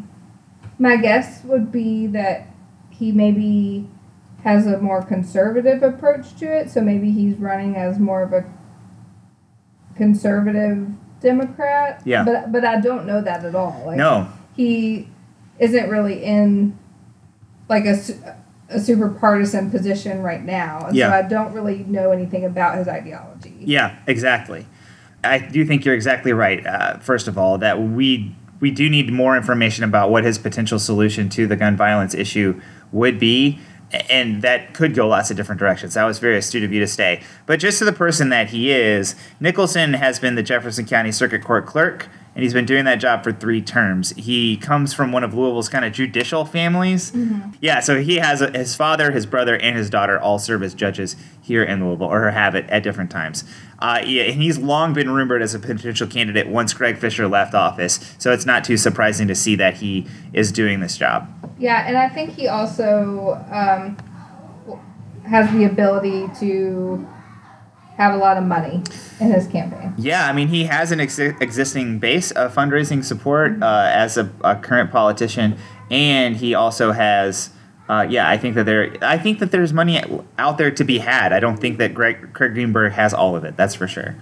my 0.79 0.97
guess 0.97 1.43
would 1.45 1.73
be 1.73 2.07
that 2.09 2.47
he 2.91 3.13
maybe 3.13 3.89
has 4.45 4.67
a 4.67 4.79
more 4.79 5.03
conservative 5.03 5.83
approach 5.83 6.35
to 6.37 6.47
it. 6.47 6.71
So 6.71 6.81
maybe 6.81 7.11
he's 7.13 7.37
running 7.37 7.77
as 7.77 7.99
more 7.99 8.23
of 8.23 8.33
a 8.33 8.45
conservative 9.97 10.89
Democrat. 11.21 12.03
Yeah. 12.05 12.25
But 12.25 12.53
but 12.53 12.65
I 12.65 12.81
don't 12.81 13.07
know 13.07 13.21
that 13.21 13.45
at 13.45 13.55
all. 13.55 13.83
Like 13.87 13.97
no, 13.97 14.29
he 14.57 15.09
isn't 15.59 15.89
really 15.91 16.23
in 16.25 16.79
like 17.69 17.85
a, 17.85 17.97
a 18.69 18.81
super 18.81 19.09
partisan 19.09 19.71
position 19.71 20.23
right 20.23 20.45
now. 20.45 20.87
And 20.87 20.97
Yeah. 20.97 21.11
so 21.11 21.17
I 21.17 21.29
don't 21.29 21.53
really 21.53 21.85
know 21.85 22.11
anything 22.11 22.45
about 22.45 22.79
his 22.79 22.89
ideology. 22.89 23.55
Yeah, 23.61 23.97
exactly. 24.07 24.67
I 25.23 25.39
do 25.39 25.65
think 25.67 25.85
you're 25.85 25.95
exactly 25.95 26.33
right. 26.33 26.67
Uh, 26.67 26.99
first 26.99 27.29
of 27.29 27.37
all, 27.39 27.59
that 27.59 27.81
we 27.81 28.35
we 28.61 28.71
do 28.71 28.89
need 28.91 29.13
more 29.13 29.37
information 29.37 29.85
about 29.85 30.11
what 30.11 30.25
his 30.25 30.39
potential 30.39 30.79
solution 30.79 31.29
to 31.31 31.47
the 31.47 31.57
gun 31.57 31.77
violence 31.77 32.15
issue 32.15 32.61
would 32.93 33.19
be, 33.19 33.59
and 34.09 34.43
that 34.43 34.73
could 34.75 34.95
go 34.95 35.09
lots 35.09 35.31
of 35.31 35.37
different 35.37 35.59
directions. 35.59 35.95
That 35.95 36.05
was 36.05 36.19
very 36.19 36.39
astute 36.39 36.63
of 36.63 36.73
you 36.73 36.81
to 36.81 36.87
stay. 36.87 37.23
But 37.47 37.61
just 37.61 37.79
to 37.79 37.85
the 37.85 37.93
person 37.93 38.29
that 38.29 38.51
he 38.51 38.71
is, 38.71 39.15
Nicholson 39.41 39.95
has 39.95 40.19
been 40.19 40.35
the 40.35 40.43
Jefferson 40.43 40.87
County 40.87 41.13
Circuit 41.13 41.43
Court 41.43 41.67
clerk, 41.67 42.09
and 42.35 42.43
he's 42.45 42.53
been 42.53 42.65
doing 42.65 42.85
that 42.85 42.97
job 42.97 43.25
for 43.25 43.33
three 43.33 43.61
terms. 43.61 44.11
He 44.11 44.57
comes 44.57 44.95
from 44.95 45.13
one 45.13 45.25
of 45.25 45.35
Louisville's 45.35 45.69
kind 45.69 45.85
of 45.85 45.93
judicial 45.93 46.45
families. 46.45 47.13
Yeah, 47.61 47.81
so 47.81 48.01
he 48.01 48.17
has 48.17 48.41
a, 48.41 48.51
his 48.51 48.77
father, 48.77 49.11
his 49.11 49.27
brother, 49.27 49.57
and 49.57 49.77
his 49.77 49.91
daughter 49.91 50.19
all 50.19 50.39
serve 50.39 50.63
as 50.63 50.75
judges 50.75 51.17
here 51.43 51.63
in 51.63 51.85
Louisville, 51.85 52.07
or 52.07 52.31
have 52.31 52.55
it 52.55 52.69
at 52.71 52.83
different 52.83 53.11
times. 53.11 53.45
Uh, 53.81 54.03
yeah, 54.05 54.25
and 54.25 54.41
he's 54.41 54.59
long 54.59 54.93
been 54.93 55.11
rumored 55.11 55.43
as 55.43 55.55
a 55.55 55.59
potential 55.59 56.07
candidate 56.07 56.47
once 56.47 56.73
Greg 56.73 56.99
Fisher 56.99 57.27
left 57.27 57.55
office, 57.55 58.15
so 58.19 58.33
it's 58.33 58.47
not 58.47 58.63
too 58.63 58.77
surprising 58.77 59.27
to 59.27 59.35
see 59.35 59.57
that 59.57 59.75
he 59.75 60.07
is 60.33 60.53
doing 60.53 60.81
this 60.81 60.97
job. 60.97 61.29
Yeah, 61.59 61.87
and 61.87 61.97
I 61.97 62.09
think 62.09 62.31
he 62.35 62.47
also 62.47 63.43
um, 63.51 63.97
has 65.27 65.51
the 65.53 65.65
ability 65.65 66.29
to 66.41 67.07
have 68.01 68.15
a 68.15 68.17
lot 68.17 68.39
of 68.39 68.45
money 68.45 68.83
in 69.21 69.31
his 69.31 69.47
campaign. 69.47 69.93
Yeah, 69.99 70.27
I 70.27 70.33
mean, 70.33 70.49
he 70.49 70.65
has 70.65 70.91
an 70.91 71.01
ex- 71.01 71.19
existing 71.19 71.99
base 71.99 72.31
of 72.31 72.55
fundraising 72.55 73.05
support 73.05 73.63
uh, 73.63 73.91
as 73.93 74.17
a, 74.17 74.33
a 74.43 74.57
current 74.57 74.91
politician, 74.91 75.59
and 75.91 76.37
he 76.37 76.55
also 76.55 76.93
has. 76.93 77.51
Uh, 77.89 78.07
yeah, 78.09 78.31
I 78.31 78.39
think 78.39 78.55
that 78.55 78.67
there. 78.67 78.97
I 79.03 79.19
think 79.19 79.41
that 79.41 79.51
there's 79.51 79.73
money 79.73 80.01
out 80.39 80.59
there 80.59 80.71
to 80.71 80.85
be 80.85 80.99
had. 80.99 81.33
I 81.33 81.41
don't 81.41 81.59
think 81.59 81.79
that 81.79 81.93
Greg, 81.93 82.33
Craig 82.33 82.55
Greenberg 82.55 82.93
has 82.93 83.13
all 83.13 83.37
of 83.37 83.45
it. 83.45 83.57
That's 83.57 83.75
for 83.75 83.89
sure. 83.89 84.17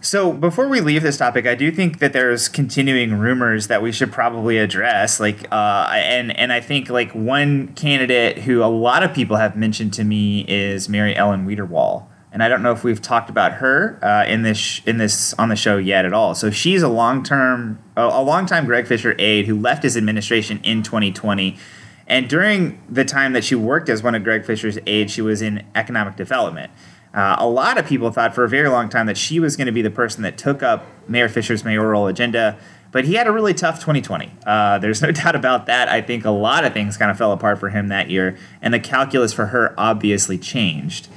So 0.00 0.32
before 0.32 0.68
we 0.68 0.80
leave 0.80 1.02
this 1.02 1.16
topic, 1.16 1.46
I 1.46 1.54
do 1.54 1.72
think 1.72 1.98
that 1.98 2.12
there's 2.12 2.48
continuing 2.48 3.18
rumors 3.18 3.66
that 3.66 3.82
we 3.82 3.90
should 3.90 4.12
probably 4.12 4.58
address. 4.58 5.18
Like, 5.18 5.50
uh, 5.50 5.88
and 5.92 6.36
and 6.38 6.52
I 6.52 6.60
think 6.60 6.88
like 6.88 7.12
one 7.12 7.68
candidate 7.74 8.38
who 8.38 8.62
a 8.62 8.66
lot 8.66 9.02
of 9.02 9.12
people 9.14 9.36
have 9.36 9.56
mentioned 9.56 9.92
to 9.94 10.04
me 10.04 10.44
is 10.48 10.88
Mary 10.88 11.16
Ellen 11.16 11.46
Wiederwohl, 11.46 12.06
and 12.32 12.42
I 12.42 12.48
don't 12.48 12.62
know 12.62 12.72
if 12.72 12.84
we've 12.84 13.00
talked 13.00 13.30
about 13.30 13.54
her 13.54 13.98
uh, 14.02 14.24
in 14.30 14.42
this 14.42 14.58
sh- 14.58 14.82
in 14.86 14.98
this 14.98 15.32
on 15.34 15.48
the 15.48 15.56
show 15.56 15.78
yet 15.78 16.04
at 16.04 16.12
all. 16.12 16.34
So 16.34 16.50
she's 16.50 16.82
a 16.82 16.88
long 16.88 17.22
term, 17.22 17.82
a, 17.96 18.22
long 18.22 18.46
time 18.46 18.66
Greg 18.66 18.86
Fisher 18.86 19.14
aide 19.18 19.46
who 19.46 19.58
left 19.58 19.82
his 19.82 19.96
administration 19.96 20.60
in 20.62 20.82
2020. 20.82 21.56
And 22.06 22.28
during 22.28 22.82
the 22.88 23.04
time 23.04 23.32
that 23.34 23.44
she 23.44 23.54
worked 23.54 23.88
as 23.88 24.02
one 24.02 24.14
of 24.14 24.24
Greg 24.24 24.44
Fisher's 24.44 24.78
aides, 24.86 25.12
she 25.12 25.22
was 25.22 25.42
in 25.42 25.64
economic 25.74 26.16
development. 26.16 26.70
Uh, 27.12 27.36
a 27.38 27.48
lot 27.48 27.78
of 27.78 27.86
people 27.86 28.10
thought 28.10 28.34
for 28.34 28.44
a 28.44 28.48
very 28.48 28.68
long 28.68 28.88
time 28.88 29.06
that 29.06 29.16
she 29.16 29.40
was 29.40 29.56
going 29.56 29.66
to 29.66 29.72
be 29.72 29.82
the 29.82 29.90
person 29.90 30.22
that 30.22 30.36
took 30.36 30.62
up 30.62 30.86
Mayor 31.08 31.28
Fisher's 31.28 31.64
mayoral 31.64 32.06
agenda, 32.06 32.58
but 32.92 33.04
he 33.04 33.14
had 33.14 33.26
a 33.26 33.32
really 33.32 33.54
tough 33.54 33.76
2020. 33.76 34.30
Uh, 34.46 34.78
there's 34.78 35.00
no 35.02 35.10
doubt 35.10 35.34
about 35.34 35.66
that. 35.66 35.88
I 35.88 36.02
think 36.02 36.24
a 36.24 36.30
lot 36.30 36.64
of 36.64 36.72
things 36.72 36.96
kind 36.96 37.10
of 37.10 37.16
fell 37.16 37.32
apart 37.32 37.58
for 37.58 37.70
him 37.70 37.88
that 37.88 38.10
year, 38.10 38.36
and 38.60 38.72
the 38.72 38.80
calculus 38.80 39.32
for 39.32 39.46
her 39.46 39.74
obviously 39.78 40.36
changed. 40.36 41.08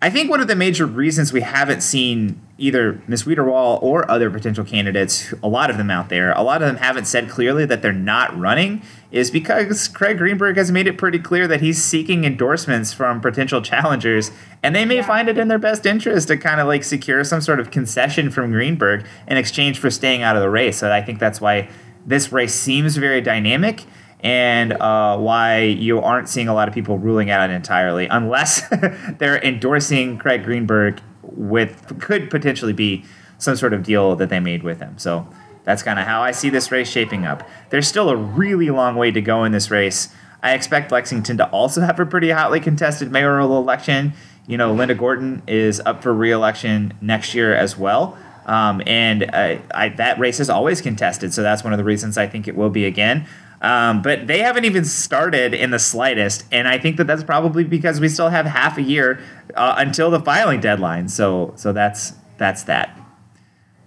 I 0.00 0.10
think 0.10 0.30
one 0.30 0.40
of 0.40 0.46
the 0.46 0.54
major 0.54 0.86
reasons 0.86 1.32
we 1.32 1.40
haven't 1.40 1.80
seen 1.80 2.40
either 2.56 3.02
Ms. 3.08 3.24
Wiederwohl 3.24 3.82
or 3.82 4.08
other 4.08 4.30
potential 4.30 4.64
candidates, 4.64 5.34
a 5.42 5.48
lot 5.48 5.70
of 5.70 5.76
them 5.76 5.90
out 5.90 6.08
there, 6.08 6.30
a 6.32 6.42
lot 6.42 6.62
of 6.62 6.68
them 6.68 6.76
haven't 6.76 7.06
said 7.06 7.28
clearly 7.28 7.64
that 7.66 7.82
they're 7.82 7.92
not 7.92 8.36
running, 8.38 8.80
is 9.10 9.32
because 9.32 9.88
Craig 9.88 10.18
Greenberg 10.18 10.56
has 10.56 10.70
made 10.70 10.86
it 10.86 10.98
pretty 10.98 11.18
clear 11.18 11.48
that 11.48 11.60
he's 11.60 11.82
seeking 11.82 12.24
endorsements 12.24 12.92
from 12.92 13.20
potential 13.20 13.60
challengers, 13.60 14.30
and 14.62 14.72
they 14.74 14.84
may 14.84 14.96
Yeah. 14.96 15.06
find 15.06 15.28
it 15.28 15.36
in 15.36 15.48
their 15.48 15.58
best 15.58 15.84
interest 15.84 16.28
to 16.28 16.36
kind 16.36 16.60
of 16.60 16.68
like 16.68 16.84
secure 16.84 17.24
some 17.24 17.40
sort 17.40 17.58
of 17.58 17.72
concession 17.72 18.30
from 18.30 18.52
Greenberg 18.52 19.04
in 19.26 19.36
exchange 19.36 19.80
for 19.80 19.90
staying 19.90 20.22
out 20.22 20.36
of 20.36 20.42
the 20.42 20.50
race. 20.50 20.76
So 20.78 20.92
I 20.92 21.02
think 21.02 21.18
that's 21.18 21.40
why 21.40 21.68
this 22.06 22.30
race 22.32 22.54
seems 22.54 22.96
very 22.96 23.20
dynamic 23.20 23.82
and 24.20 24.72
uh, 24.72 25.16
why 25.16 25.62
you 25.62 26.00
aren't 26.00 26.28
seeing 26.28 26.48
a 26.48 26.54
lot 26.54 26.68
of 26.68 26.74
people 26.74 26.98
ruling 26.98 27.30
out 27.30 27.50
entirely, 27.50 28.06
unless 28.06 28.62
they're 29.18 29.42
endorsing 29.44 30.18
Craig 30.18 30.44
Greenberg 30.44 31.00
with 31.22 32.00
could 32.00 32.30
potentially 32.30 32.72
be 32.72 33.04
some 33.38 33.56
sort 33.56 33.72
of 33.72 33.82
deal 33.84 34.16
that 34.16 34.28
they 34.28 34.40
made 34.40 34.62
with 34.62 34.80
him. 34.80 34.98
So 34.98 35.28
that's 35.64 35.82
kind 35.82 35.98
of 35.98 36.06
how 36.06 36.22
I 36.22 36.32
see 36.32 36.50
this 36.50 36.72
race 36.72 36.90
shaping 36.90 37.24
up. 37.24 37.48
There's 37.70 37.86
still 37.86 38.08
a 38.08 38.16
really 38.16 38.70
long 38.70 38.96
way 38.96 39.10
to 39.10 39.20
go 39.20 39.44
in 39.44 39.52
this 39.52 39.70
race. 39.70 40.08
I 40.42 40.54
expect 40.54 40.90
Lexington 40.90 41.36
to 41.38 41.48
also 41.50 41.80
have 41.80 42.00
a 42.00 42.06
pretty 42.06 42.30
hotly 42.30 42.60
contested 42.60 43.12
mayoral 43.12 43.56
election. 43.58 44.14
You 44.46 44.56
know, 44.56 44.72
Linda 44.72 44.94
Gorton 44.94 45.42
is 45.46 45.80
up 45.80 46.02
for 46.02 46.12
reelection 46.14 46.94
next 47.00 47.34
year 47.34 47.54
as 47.54 47.76
well. 47.76 48.16
Um, 48.46 48.82
and 48.86 49.24
uh, 49.24 49.58
I, 49.74 49.90
that 49.90 50.18
race 50.18 50.40
is 50.40 50.48
always 50.48 50.80
contested, 50.80 51.34
so 51.34 51.42
that's 51.42 51.62
one 51.62 51.74
of 51.74 51.76
the 51.76 51.84
reasons 51.84 52.16
I 52.16 52.26
think 52.26 52.48
it 52.48 52.56
will 52.56 52.70
be 52.70 52.86
again. 52.86 53.26
Um, 53.60 54.02
but 54.02 54.26
they 54.28 54.38
haven't 54.38 54.64
even 54.64 54.84
started 54.84 55.52
in 55.52 55.70
the 55.70 55.78
slightest, 55.80 56.44
and 56.52 56.68
I 56.68 56.78
think 56.78 56.96
that 56.96 57.06
that's 57.08 57.24
probably 57.24 57.64
because 57.64 58.00
we 58.00 58.08
still 58.08 58.28
have 58.28 58.46
half 58.46 58.78
a 58.78 58.82
year 58.82 59.20
uh, 59.54 59.74
until 59.78 60.10
the 60.10 60.20
filing 60.20 60.60
deadline. 60.60 61.08
So, 61.08 61.52
so 61.56 61.72
that's 61.72 62.12
that's 62.36 62.62
that. 62.64 62.96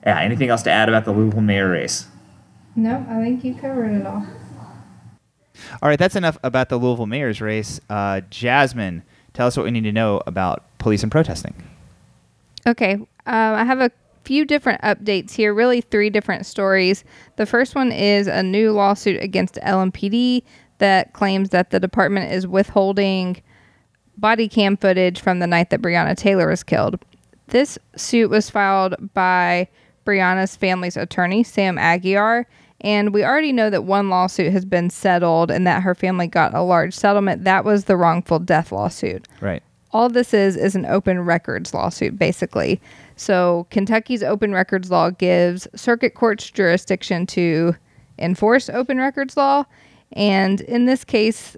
Yeah. 0.05 0.19
Anything 0.19 0.49
else 0.49 0.63
to 0.63 0.71
add 0.71 0.89
about 0.89 1.05
the 1.05 1.11
Louisville 1.11 1.41
mayor 1.41 1.69
race? 1.69 2.07
No, 2.75 3.05
I 3.09 3.21
think 3.23 3.43
you 3.43 3.53
covered 3.55 3.93
it 3.93 4.05
all. 4.05 4.25
All 5.81 5.89
right, 5.89 5.99
that's 5.99 6.15
enough 6.15 6.37
about 6.43 6.69
the 6.69 6.77
Louisville 6.77 7.05
mayor's 7.05 7.39
race. 7.41 7.79
Uh, 7.89 8.21
Jasmine, 8.29 9.03
tell 9.33 9.47
us 9.47 9.55
what 9.55 9.63
we 9.63 9.71
need 9.71 9.83
to 9.83 9.91
know 9.91 10.21
about 10.25 10.63
police 10.79 11.03
and 11.03 11.11
protesting. 11.11 11.53
Okay, 12.65 12.93
um, 12.93 13.07
I 13.25 13.63
have 13.63 13.79
a 13.79 13.91
few 14.23 14.45
different 14.45 14.81
updates 14.81 15.31
here, 15.31 15.53
really 15.53 15.81
three 15.81 16.09
different 16.09 16.45
stories. 16.45 17.03
The 17.37 17.45
first 17.45 17.75
one 17.75 17.91
is 17.91 18.27
a 18.27 18.43
new 18.43 18.71
lawsuit 18.71 19.21
against 19.21 19.55
LMPD 19.63 20.43
that 20.77 21.13
claims 21.13 21.49
that 21.49 21.69
the 21.71 21.79
department 21.79 22.31
is 22.31 22.47
withholding 22.47 23.41
body 24.17 24.47
cam 24.47 24.77
footage 24.77 25.19
from 25.19 25.39
the 25.39 25.47
night 25.47 25.69
that 25.69 25.81
Breonna 25.81 26.15
Taylor 26.15 26.47
was 26.47 26.63
killed. 26.63 27.03
This 27.47 27.77
suit 27.95 28.29
was 28.29 28.49
filed 28.49 28.95
by 29.13 29.67
Breonna's 30.05 30.55
family's 30.55 30.97
attorney, 30.97 31.43
Sam 31.43 31.77
Aguiar, 31.77 32.45
and 32.81 33.13
we 33.13 33.23
already 33.23 33.51
know 33.53 33.69
that 33.69 33.83
one 33.83 34.09
lawsuit 34.09 34.51
has 34.51 34.65
been 34.65 34.89
settled 34.89 35.51
and 35.51 35.67
that 35.67 35.83
her 35.83 35.93
family 35.93 36.27
got 36.27 36.53
a 36.55 36.61
large 36.61 36.93
settlement. 36.95 37.43
That 37.43 37.63
was 37.65 37.85
the 37.85 37.95
wrongful 37.97 38.39
death 38.39 38.71
lawsuit 38.71 39.27
Right. 39.39 39.61
all 39.91 40.09
this 40.09 40.33
is 40.33 40.55
is 40.57 40.75
an 40.75 40.85
open 40.87 41.19
records 41.19 41.73
lawsuit 41.73 42.17
basically 42.17 42.81
so 43.15 43.67
kentucky's 43.69 44.23
open 44.23 44.53
records 44.53 44.89
law 44.89 45.09
gives 45.09 45.67
circuit 45.75 46.13
courts 46.13 46.49
jurisdiction 46.49 47.25
to 47.27 47.75
enforce 48.19 48.69
open 48.69 48.97
records 48.97 49.35
law. 49.35 49.65
And 50.13 50.61
in 50.61 50.85
this 50.85 51.03
case 51.03 51.55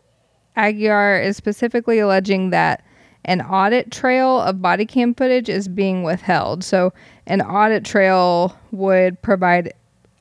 aguiar 0.58 1.24
is 1.24 1.38
specifically 1.38 2.00
alleging 2.00 2.52
that 2.52 2.84
an 3.26 3.42
audit 3.42 3.92
trail 3.92 4.42
of 4.42 4.62
body 4.62 4.86
cam 4.86 5.14
footage 5.14 5.50
is 5.50 5.68
being 5.68 6.04
withheld. 6.04 6.64
So 6.64 6.94
an 7.26 7.42
audit 7.42 7.86
trail 7.86 8.58
would 8.72 9.22
provide 9.22 9.74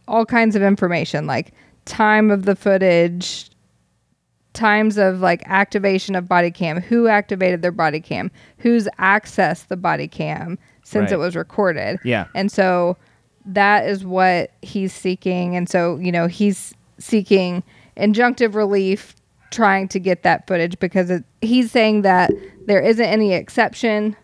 all 0.06 0.24
kinds 0.24 0.56
of 0.56 0.62
information 0.62 1.26
like 1.26 1.52
time 1.84 2.30
of 2.30 2.44
the 2.44 2.54
footage 2.54 3.50
times 4.52 4.98
of 4.98 5.20
like 5.20 5.42
activation 5.46 6.14
of 6.14 6.28
body 6.28 6.50
cam, 6.50 6.80
who 6.80 7.08
activated 7.08 7.62
their 7.62 7.72
body 7.72 8.00
cam, 8.00 8.30
who's 8.58 8.86
accessed 8.98 9.68
the 9.68 9.76
body 9.76 10.06
cam 10.06 10.58
since 10.92 11.10
Right. 11.10 11.12
it 11.12 11.16
was 11.18 11.34
recorded. 11.34 11.98
Yeah. 12.04 12.26
And 12.34 12.52
so 12.52 12.96
that 13.46 13.86
is 13.88 14.04
what 14.04 14.50
he's 14.62 14.92
seeking. 14.92 15.56
And 15.56 15.68
so, 15.68 15.96
you 15.98 16.12
know, 16.12 16.26
he's 16.26 16.74
seeking 16.98 17.62
injunctive 17.96 18.54
relief 18.54 19.14
trying 19.50 19.88
to 19.88 19.98
get 19.98 20.22
that 20.22 20.46
footage 20.46 20.78
because 20.78 21.10
it, 21.10 21.24
he's 21.40 21.70
saying 21.70 22.02
that 22.02 22.30
there 22.66 22.80
isn't 22.80 23.04
any 23.04 23.32
exception 23.34 24.16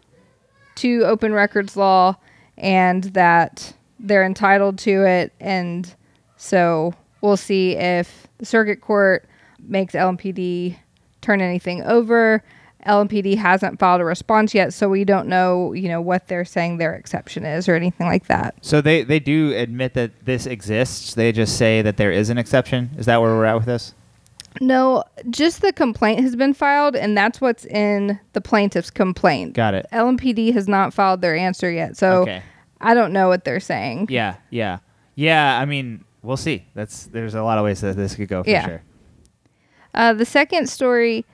to 0.76 1.02
open 1.04 1.32
records 1.32 1.76
law 1.76 2.14
and 2.56 3.04
that 3.04 3.74
they're 3.98 4.24
entitled 4.24 4.78
to 4.78 5.04
it 5.04 5.32
and 5.40 5.94
so 6.36 6.94
we'll 7.20 7.36
see 7.36 7.72
if 7.76 8.28
the 8.38 8.46
circuit 8.46 8.80
court 8.80 9.28
makes 9.60 9.94
LMPD 9.94 10.76
turn 11.20 11.40
anything 11.40 11.82
over. 11.82 12.42
LMPD 12.86 13.36
hasn't 13.36 13.78
filed 13.78 14.00
a 14.00 14.04
response 14.04 14.54
yet, 14.54 14.72
so 14.72 14.88
we 14.88 15.04
don't 15.04 15.28
know, 15.28 15.72
you 15.72 15.88
know, 15.88 16.00
what 16.00 16.28
they're 16.28 16.44
saying 16.44 16.78
their 16.78 16.94
exception 16.94 17.44
is 17.44 17.68
or 17.68 17.74
anything 17.74 18.06
like 18.06 18.26
that. 18.28 18.54
So 18.62 18.80
they, 18.80 19.02
they 19.02 19.18
do 19.20 19.52
admit 19.54 19.94
that 19.94 20.24
this 20.24 20.46
exists. 20.46 21.14
They 21.14 21.32
just 21.32 21.56
say 21.58 21.82
that 21.82 21.96
there 21.96 22.12
is 22.12 22.30
an 22.30 22.38
exception. 22.38 22.90
Is 22.96 23.06
that 23.06 23.20
where 23.20 23.30
we're 23.34 23.44
at 23.46 23.56
with 23.56 23.66
this? 23.66 23.94
No, 24.60 25.04
just 25.30 25.60
the 25.60 25.72
complaint 25.72 26.20
has 26.20 26.34
been 26.34 26.54
filed, 26.54 26.96
and 26.96 27.16
that's 27.16 27.40
what's 27.40 27.64
in 27.66 28.18
the 28.32 28.40
plaintiff's 28.40 28.90
complaint. 28.90 29.54
Got 29.54 29.74
it. 29.74 29.86
LMPD 29.92 30.52
has 30.54 30.66
not 30.68 30.94
filed 30.94 31.20
their 31.20 31.36
answer 31.36 31.70
yet, 31.70 31.96
so 31.96 32.22
Okay. 32.22 32.42
I 32.80 32.94
don't 32.94 33.12
know 33.12 33.28
what 33.28 33.44
they're 33.44 33.60
saying. 33.60 34.06
Yeah, 34.08 34.36
yeah, 34.50 34.78
yeah. 35.16 35.58
I 35.58 35.64
mean, 35.64 36.04
we'll 36.22 36.36
see. 36.36 36.64
That's 36.74 37.06
there's 37.06 37.34
a 37.34 37.42
lot 37.42 37.58
of 37.58 37.64
ways 37.64 37.80
that 37.82 37.96
this 37.96 38.14
could 38.14 38.28
go 38.28 38.42
for 38.44 38.50
Yeah. 38.50 38.64
sure. 38.66 38.82
Uh, 39.94 40.12
the 40.12 40.24
second 40.24 40.68
story 40.68 41.24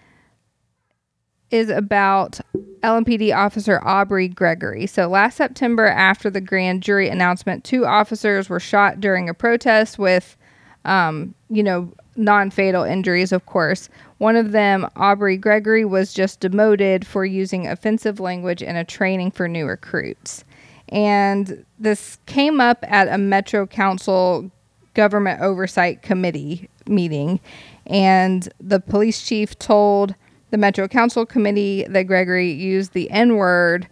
is 1.50 1.70
about 1.70 2.40
LMPD 2.82 3.34
officer 3.34 3.80
Aubrey 3.84 4.28
Gregory. 4.28 4.86
So 4.86 5.08
last 5.08 5.36
September, 5.36 5.86
after 5.86 6.28
the 6.28 6.40
grand 6.40 6.82
jury 6.82 7.08
announcement, 7.08 7.64
two 7.64 7.86
officers 7.86 8.48
were 8.48 8.60
shot 8.60 9.00
during 9.00 9.28
a 9.28 9.34
protest 9.34 9.98
with, 9.98 10.36
um, 10.84 11.34
you 11.48 11.62
know, 11.62 11.92
non-fatal 12.16 12.84
injuries. 12.84 13.32
Of 13.32 13.46
course, 13.46 13.88
one 14.18 14.36
of 14.36 14.52
them, 14.52 14.86
Aubrey 14.96 15.36
Gregory, 15.36 15.84
was 15.84 16.12
just 16.12 16.40
demoted 16.40 17.06
for 17.06 17.24
using 17.24 17.66
offensive 17.66 18.20
language 18.20 18.62
in 18.62 18.76
a 18.76 18.84
training 18.84 19.30
for 19.30 19.48
new 19.48 19.66
recruits. 19.66 20.44
And 20.90 21.64
this 21.78 22.18
came 22.26 22.60
up 22.60 22.84
at 22.86 23.08
a 23.08 23.18
Metro 23.18 23.66
Council 23.66 24.50
government 24.92 25.40
oversight 25.40 26.02
committee 26.02 26.68
meeting 26.86 27.40
and 27.86 28.48
the 28.60 28.80
police 28.80 29.26
chief 29.26 29.58
told 29.58 30.14
the 30.54 30.58
metro 30.58 30.86
council 30.86 31.26
committee 31.26 31.84
that 31.88 32.04
gregory 32.04 32.48
used 32.48 32.92
the 32.92 33.10
n-word 33.10 33.88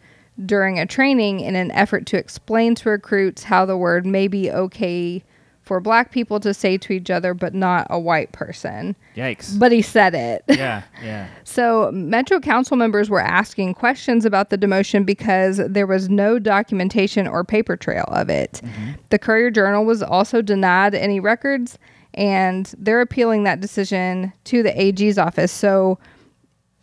during 0.47 0.79
a 0.79 0.87
training 0.87 1.41
in 1.41 1.57
an 1.57 1.73
effort 1.73 2.07
to 2.07 2.17
explain 2.17 2.73
to 2.77 2.89
recruits 2.89 3.43
how 3.43 3.67
the 3.67 3.77
word 3.77 4.07
may 4.07 4.29
be 4.29 4.49
okay 4.49 5.25
for 5.63 5.81
black 5.81 6.13
people 6.13 6.39
to 6.39 6.55
say 6.55 6.79
to 6.79 6.93
each 6.93 7.11
other 7.11 7.35
but 7.35 7.53
not 7.53 7.85
a 7.91 7.99
white 7.99 8.31
person 8.31 8.95
Yikes. 9.17 9.59
but 9.59 9.73
he 9.73 9.83
said 9.83 10.15
it 10.15 10.45
yeah, 10.49 10.85
yeah. 11.03 11.27
so, 11.43 11.91
Metro 11.91 12.39
Council 12.39 12.77
members 12.77 13.11
were 13.11 13.21
asking 13.21 13.75
questions 13.75 14.25
about 14.25 14.51
the 14.51 14.57
demotion 14.57 15.05
because 15.05 15.57
there 15.69 15.89
was 15.89 16.09
no 16.09 16.39
documentation 16.39 17.27
or 17.27 17.43
paper 17.43 17.77
trail 17.77 18.05
of 18.07 18.31
it. 18.31 18.61
Mm-hmm. 18.63 18.93
The 19.09 19.19
Courier 19.19 19.51
Journal 19.51 19.85
was 19.85 20.01
also 20.01 20.43
denied 20.43 20.95
any 20.95 21.19
records, 21.19 21.77
and 22.15 22.73
they're 22.79 23.01
appealing 23.01 23.43
that 23.45 23.61
decision 23.61 24.33
to 24.45 24.63
the 24.63 24.81
AG's 24.81 25.19
office. 25.19 25.51
So, 25.51 25.99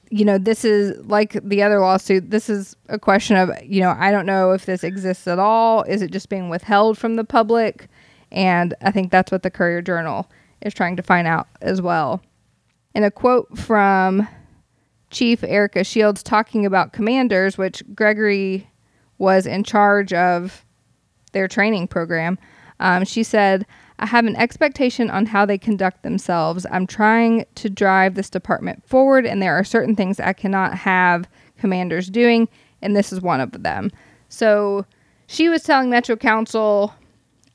you 0.10 0.25
know, 0.25 0.38
this 0.38 0.66
is 0.66 0.98
like 1.06 1.34
the 1.44 1.62
other 1.62 1.80
lawsuit. 1.80 2.32
This 2.32 2.50
is 2.50 2.75
a 2.88 2.98
question 2.98 3.38
of, 3.38 3.51
you 3.63 3.82
know, 3.82 3.96
I 3.98 4.12
don't 4.12 4.25
know 4.25 4.51
if 4.51 4.66
this 4.66 4.84
exists 4.84 5.28
at 5.28 5.39
all. 5.39 5.84
Is 5.84 6.01
it 6.01 6.12
just 6.12 6.30
being 6.30 6.50
withheld 6.50 6.98
from 6.98 7.16
the 7.16 7.24
public? 7.24 7.88
And 8.32 8.74
I 8.82 8.92
think 8.92 9.12
that's 9.12 9.32
what 9.32 9.44
the 9.44 9.51
Courier 9.51 9.82
Journal 9.82 10.30
is 10.62 10.74
trying 10.74 10.96
to 10.96 11.04
find 11.04 11.28
out 11.28 11.48
as 11.62 11.82
well. 11.82 12.22
And 12.96 13.06
a 13.06 13.12
quote 13.12 13.58
from 13.58 14.28
Chief 15.12 15.44
Erika 15.44 15.84
Shields 15.84 16.24
talking 16.24 16.66
about 16.66 16.94
commanders, 16.94 17.58
which 17.58 17.84
Gregory 17.94 18.70
was 19.18 19.46
in 19.46 19.63
charge 19.63 20.13
of 20.13 20.66
their 21.34 21.48
training 21.48 21.88
program. 21.88 22.38
Um, 22.80 23.06
she 23.06 23.24
said, 23.24 23.66
I 24.00 24.06
have 24.06 24.25
an 24.25 24.38
expectation 24.38 25.10
on 25.10 25.25
how 25.25 25.46
they 25.46 25.58
conduct 25.58 26.03
themselves. 26.03 26.65
I'm 26.72 26.88
trying 26.88 27.46
to 27.56 27.70
drive 27.70 28.15
this 28.15 28.29
department 28.29 28.88
forward, 28.88 29.25
and 29.25 29.41
there 29.41 29.53
are 29.53 29.63
certain 29.63 29.96
things 29.96 30.20
I 30.20 30.34
cannot 30.34 30.74
have 30.74 31.27
commanders 31.58 32.10
doing, 32.10 32.48
and 32.82 32.96
this 32.96 33.12
is 33.12 33.22
one 33.22 33.41
of 33.41 33.63
them. 33.63 33.91
So 34.29 34.86
she 35.27 35.50
was 35.50 35.63
telling 35.63 35.89
Metro 35.89 36.15
Council, 36.15 36.94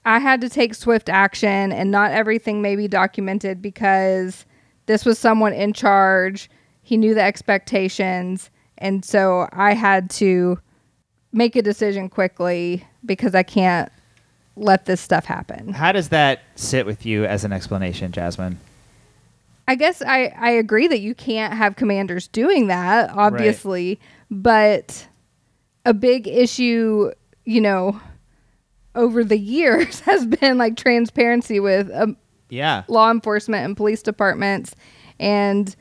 I 0.04 0.18
had 0.18 0.42
to 0.42 0.50
take 0.50 0.74
swift 0.74 1.08
action, 1.08 1.72
and 1.72 1.90
not 1.90 2.10
everything 2.10 2.60
may 2.60 2.76
be 2.76 2.88
documented 2.88 3.62
because 3.62 4.44
this 4.84 5.06
was 5.06 5.18
someone 5.18 5.54
in 5.54 5.72
charge. 5.72 6.50
He 6.82 6.98
knew 6.98 7.14
the 7.14 7.22
expectations. 7.22 8.50
And 8.76 9.02
so 9.02 9.48
I 9.52 9.72
had 9.72 10.10
to 10.10 10.58
make 11.32 11.56
a 11.56 11.62
decision 11.62 12.10
quickly 12.10 12.86
because 13.06 13.34
I 13.34 13.42
can't 13.42 13.90
let 14.56 14.86
this 14.86 15.00
stuff 15.00 15.24
happen. 15.24 15.72
How 15.72 15.92
does 15.92 16.10
that 16.10 16.40
sit 16.54 16.86
with 16.86 17.04
you 17.04 17.24
as 17.24 17.44
an 17.44 17.52
explanation, 17.52 18.12
Jasmine? 18.12 18.58
I 19.66 19.74
guess 19.76 20.02
I, 20.02 20.26
I 20.38 20.50
agree 20.50 20.86
that 20.88 21.00
you 21.00 21.14
can't 21.14 21.54
have 21.54 21.76
commanders 21.76 22.28
doing 22.28 22.66
that, 22.66 23.10
obviously, 23.10 23.98
but 24.30 25.08
a 25.86 25.94
big 25.94 26.28
issue, 26.28 27.10
you 27.44 27.60
know, 27.60 28.00
over 28.94 29.24
the 29.24 29.38
years 29.38 30.00
has 30.00 30.26
been 30.26 30.58
like 30.58 30.76
transparency 30.76 31.58
with 31.60 31.90
um, 31.92 32.16
Yeah. 32.48 32.84
law 32.88 33.10
enforcement 33.10 33.64
and 33.64 33.76
police 33.76 34.02
departments 34.02 34.74
and 35.18 35.74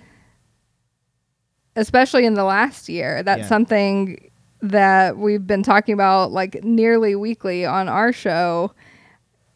especially 1.75 2.25
in 2.25 2.33
the 2.35 2.43
last 2.43 2.87
year 2.89 3.23
that's 3.23 3.41
Yeah. 3.41 3.47
something 3.47 4.29
that 4.63 5.17
we've 5.17 5.45
been 5.45 5.61
talking 5.61 5.93
about 5.93 6.31
like 6.31 6.63
nearly 6.63 7.15
weekly 7.15 7.65
on 7.65 7.87
our 7.89 8.11
show 8.13 8.71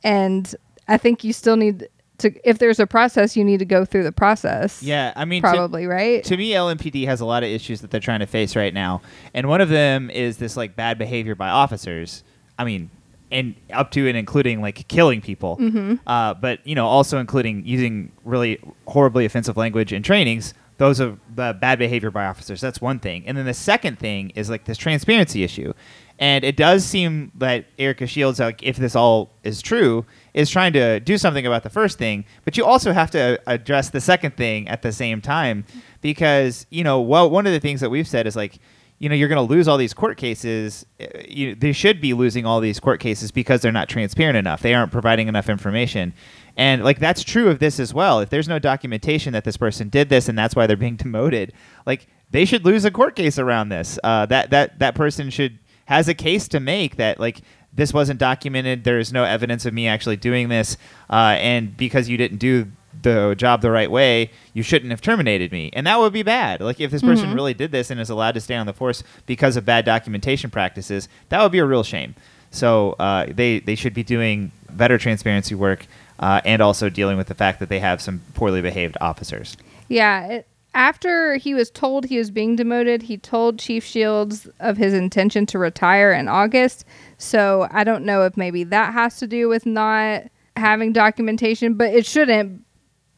and 0.04 0.54
i 0.88 0.98
think 0.98 1.24
you 1.24 1.32
still 1.34 1.56
need 1.56 1.88
to 2.18 2.32
if 2.48 2.60
there's 2.60 2.80
a 2.80 2.86
process 2.88 3.38
you 3.38 3.44
need 3.44 3.60
to 3.60 3.66
go 3.66 3.86
through 3.86 4.04
the 4.04 4.12
process 4.12 4.82
Yeah, 4.84 5.14
I 5.16 5.24
mean, 5.26 5.44
to- 5.44 5.50
probably 5.50 5.86
right 5.86 6.24
to 6.24 6.36
me, 6.36 6.52
LMPD 6.52 7.06
has 7.06 7.22
a 7.22 7.26
lot 7.26 7.44
of 7.44 7.50
issues 7.50 7.82
that 7.82 7.92
they're 7.92 8.00
trying 8.02 8.20
to 8.22 8.26
face 8.26 8.56
right 8.56 8.74
now, 8.74 9.02
and 9.36 9.48
one 9.48 9.62
of 9.62 9.70
them 9.70 10.10
is 10.10 10.38
this 10.38 10.58
like 10.58 10.76
bad 10.76 10.98
behavior 10.98 11.36
by 11.36 11.50
officers. 11.50 12.24
I 12.58 12.64
mean, 12.66 12.90
and 13.32 13.54
up 13.72 13.92
to 13.92 14.08
and 14.08 14.18
including 14.18 14.62
like 14.62 14.88
killing 14.88 15.22
people. 15.22 15.58
Mm-hmm. 15.58 15.96
Uh, 16.08 16.34
but 16.34 16.66
you 16.66 16.74
know, 16.74 16.88
also 16.88 17.20
including 17.20 17.64
using 17.68 18.12
really 18.26 18.60
horribly 18.88 19.26
offensive 19.26 19.56
language 19.56 19.94
in 19.94 20.02
trainings. 20.02 20.56
Those 20.78 21.02
are 21.02 21.18
the 21.36 21.58
bad 21.60 21.80
behavior 21.80 22.12
by 22.12 22.26
officers. 22.26 22.62
That's 22.62 22.80
one 22.80 23.00
thing. 23.00 23.28
And 23.28 23.38
then 23.38 23.46
the 23.46 23.54
second 23.54 23.98
thing 24.00 24.32
is 24.36 24.50
like 24.50 24.66
this 24.66 24.78
transparency 24.78 25.44
issue. 25.44 25.74
And 26.20 26.44
it 26.44 26.56
does 26.56 26.86
seem 26.86 27.32
that 27.36 27.66
Erika 27.78 28.08
Shields, 28.08 28.40
like 28.40 28.64
if 28.64 28.78
this 28.78 28.96
all 28.96 29.32
is 29.44 29.62
true, 29.62 30.06
is 30.34 30.50
trying 30.50 30.74
to 30.74 31.00
do 31.00 31.18
something 31.18 31.46
about 31.46 31.64
the 31.64 31.70
first 31.70 31.98
thing. 31.98 32.26
But 32.46 32.58
you 32.58 32.66
also 32.66 32.92
have 32.92 33.12
to 33.12 33.40
address 33.48 33.90
the 33.90 34.02
second 34.02 34.38
thing 34.38 34.68
at 34.68 34.82
the 34.82 34.92
same 34.92 35.22
time, 35.22 35.66
because 36.02 36.66
you 36.70 36.84
know, 36.84 37.02
well, 37.02 37.30
one 37.30 37.46
of 37.46 37.54
the 37.54 37.60
things 37.60 37.82
that 37.82 37.90
we've 37.90 38.08
said 38.08 38.26
is 38.26 38.36
like, 38.36 38.60
you 39.00 39.10
know, 39.10 39.16
you're 39.16 39.30
going 39.30 39.48
to 39.48 39.54
lose 39.54 39.68
all 39.68 39.78
these 39.78 39.94
court 39.94 40.18
cases. 40.18 40.86
Uh, 41.00 41.06
You, 41.28 41.54
they 41.54 41.72
should 41.72 42.02
be 42.02 42.14
losing 42.16 42.48
all 42.48 42.60
these 42.60 42.80
court 42.80 43.00
cases 43.00 43.32
because 43.32 43.62
they're 43.62 43.72
not 43.72 43.90
transparent 43.90 44.38
enough. 44.38 44.64
They 44.64 44.74
aren't 44.74 44.92
providing 44.92 45.28
enough 45.28 45.50
information. 45.50 46.14
And 46.58 46.84
like 46.84 47.00
that's 47.00 47.24
true 47.24 47.50
of 47.50 47.60
this 47.60 47.80
as 47.80 47.94
well. 47.94 48.20
If 48.20 48.30
there's 48.30 48.48
no 48.48 48.60
documentation 48.60 49.32
that 49.34 49.44
this 49.44 49.58
person 49.58 49.90
did 49.90 50.10
this 50.10 50.28
and 50.28 50.38
that's 50.38 50.56
why 50.56 50.68
they're 50.68 50.76
being 50.76 50.96
demoted, 50.98 51.54
like 51.86 52.08
they 52.32 52.44
should 52.44 52.66
lose 52.66 52.84
a 52.84 52.92
court 52.92 53.16
case 53.16 53.40
around 53.40 53.70
this. 53.70 54.00
Uh, 54.04 54.26
that 54.26 54.50
that 54.50 54.80
that 54.80 54.96
person 54.96 55.30
should 55.30 55.60
has 55.86 56.10
a 56.10 56.14
case 56.14 56.48
to 56.50 56.60
make 56.60 56.98
that 56.98 57.20
like 57.20 57.42
this 57.74 57.94
wasn't 57.94 58.20
documented. 58.20 58.84
There 58.84 58.98
is 58.98 59.14
no 59.14 59.24
evidence 59.24 59.66
of 59.66 59.74
me 59.74 59.88
actually 59.88 60.18
doing 60.18 60.50
this, 60.50 60.78
uh, 61.12 61.38
and 61.38 61.78
because 61.78 62.10
you 62.10 62.18
didn't 62.18 62.40
do 62.40 62.72
the 63.04 63.36
job 63.38 63.62
the 63.62 63.70
right 63.70 63.92
way, 63.92 64.32
you 64.54 64.64
shouldn't 64.64 64.90
have 64.90 65.02
terminated 65.02 65.52
me. 65.52 65.70
And 65.74 65.86
that 65.86 66.00
would 66.00 66.14
be 66.14 66.24
bad. 66.24 66.62
Like 66.62 66.80
if 66.80 66.90
this 66.90 67.04
person 67.04 67.34
really 67.36 67.54
did 67.54 67.72
this 67.72 67.92
and 67.92 68.00
is 68.00 68.10
allowed 68.10 68.32
to 68.34 68.42
stay 68.42 68.56
on 68.56 68.66
the 68.66 68.74
force 68.74 69.04
because 69.28 69.56
of 69.56 69.66
bad 69.66 69.86
documentation 69.86 70.50
practices, 70.50 71.08
that 71.30 71.42
would 71.44 71.52
be 71.52 71.60
a 71.60 71.66
real 71.66 71.84
shame. 71.84 72.16
So 72.50 72.94
uh, 72.94 73.28
they 73.30 73.60
they 73.60 73.76
should 73.76 73.94
be 73.94 74.04
doing 74.04 74.52
better 74.72 74.98
transparency 74.98 75.56
work 75.56 75.86
uh, 76.20 76.42
and 76.46 76.62
also 76.62 76.90
dealing 76.90 77.18
with 77.18 77.28
the 77.28 77.36
fact 77.36 77.60
that 77.60 77.70
they 77.70 77.80
have 77.80 78.02
some 78.02 78.22
poorly 78.34 78.62
behaved 78.62 78.98
officers. 79.02 79.58
Yeah. 79.88 80.28
It, 80.28 80.48
after 80.74 81.38
he 81.38 81.54
was 81.54 81.72
told 81.72 82.06
he 82.06 82.18
was 82.18 82.30
being 82.30 82.56
demoted, 82.56 83.02
he 83.02 83.18
told 83.18 83.58
Chief 83.58 83.84
Shields 83.84 84.48
of 84.60 84.78
his 84.78 84.94
intention 84.94 85.46
to 85.48 85.58
retire 85.58 86.12
in 86.12 86.28
August. 86.28 86.86
So 87.18 87.68
I 87.72 87.84
don't 87.84 88.06
know 88.06 88.24
if 88.26 88.38
maybe 88.38 88.64
that 88.66 88.94
has 88.94 89.18
to 89.18 89.28
do 89.28 89.50
with 89.50 89.66
not 89.66 90.24
having 90.56 90.94
documentation, 90.94 91.74
but 91.76 91.94
it 91.94 92.06
shouldn't 92.06 92.64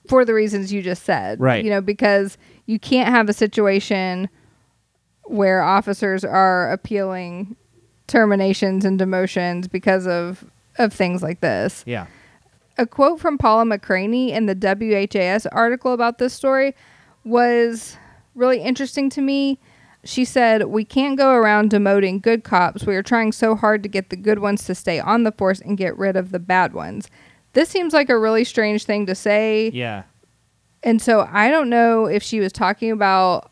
for 0.08 0.24
the 0.24 0.34
reasons 0.34 0.72
you 0.72 0.82
just 0.82 1.04
said. 1.04 1.40
Right. 1.40 1.64
You 1.64 1.70
know, 1.70 1.82
because 1.82 2.38
you 2.66 2.80
can't 2.80 3.10
have 3.10 3.30
a 3.30 3.34
situation 3.34 4.30
where 5.24 5.62
officers 5.62 6.24
are 6.24 6.72
appealing 6.72 7.56
terminations 8.08 8.86
and 8.86 9.00
demotions 9.00 9.70
because 9.70 10.08
of 10.08 10.44
of 10.78 10.94
things 10.94 11.22
like 11.22 11.42
this 11.42 11.84
Yeah. 11.86 12.08
A 12.80 12.88
quote 12.88 13.20
from 13.20 13.38
Paula 13.38 13.66
McCraney 13.66 14.30
in 14.30 14.46
the 14.46 14.56
WHAS 14.56 15.46
article 15.48 15.94
about 15.94 16.18
this 16.18 16.34
story 16.34 16.74
was 17.26 17.98
really 18.36 18.62
interesting 18.62 19.10
to 19.10 19.22
me. 19.22 19.60
She 20.06 20.24
said, 20.24 20.64
We 20.64 20.86
can't 20.86 21.18
go 21.18 21.34
around 21.34 21.72
demoting 21.72 22.22
good 22.22 22.46
cops. 22.46 22.86
We 22.86 22.96
are 22.96 23.04
trying 23.04 23.34
so 23.34 23.54
hard 23.54 23.84
to 23.84 23.90
get 23.90 24.10
the 24.10 24.16
good 24.16 24.40
ones 24.40 24.64
to 24.66 24.76
stay 24.76 24.98
on 24.98 25.24
the 25.24 25.34
force 25.34 25.60
and 25.60 25.78
get 25.78 25.98
rid 25.98 26.16
of 26.16 26.32
the 26.32 26.40
bad 26.40 26.74
ones. 26.74 27.10
This 27.52 27.68
seems 27.68 27.94
like 27.94 28.10
a 28.10 28.18
really 28.18 28.46
strange 28.46 28.86
thing 28.86 29.06
to 29.08 29.16
say. 29.16 29.72
Yeah. 29.74 30.04
And 30.82 31.02
so 31.02 31.28
I 31.30 31.52
don't 31.52 31.70
know 31.70 32.06
if 32.06 32.24
she 32.24 32.40
was 32.40 32.54
talking 32.54 32.92
about 32.92 33.52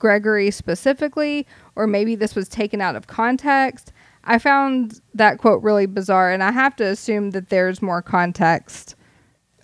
Gregory 0.00 0.50
specifically, 0.50 1.46
or 1.76 1.86
maybe 1.86 2.16
this 2.16 2.34
was 2.34 2.48
taken 2.48 2.80
out 2.80 2.96
of 2.96 3.06
context. 3.06 3.92
I 4.24 4.38
found 4.38 5.00
that 5.14 5.38
quote 5.38 5.62
really 5.62 5.86
bizarre, 5.86 6.30
and 6.30 6.42
I 6.42 6.50
have 6.52 6.76
to 6.76 6.84
assume 6.84 7.30
that 7.30 7.48
there's 7.48 7.80
more 7.82 8.02
context. 8.02 8.94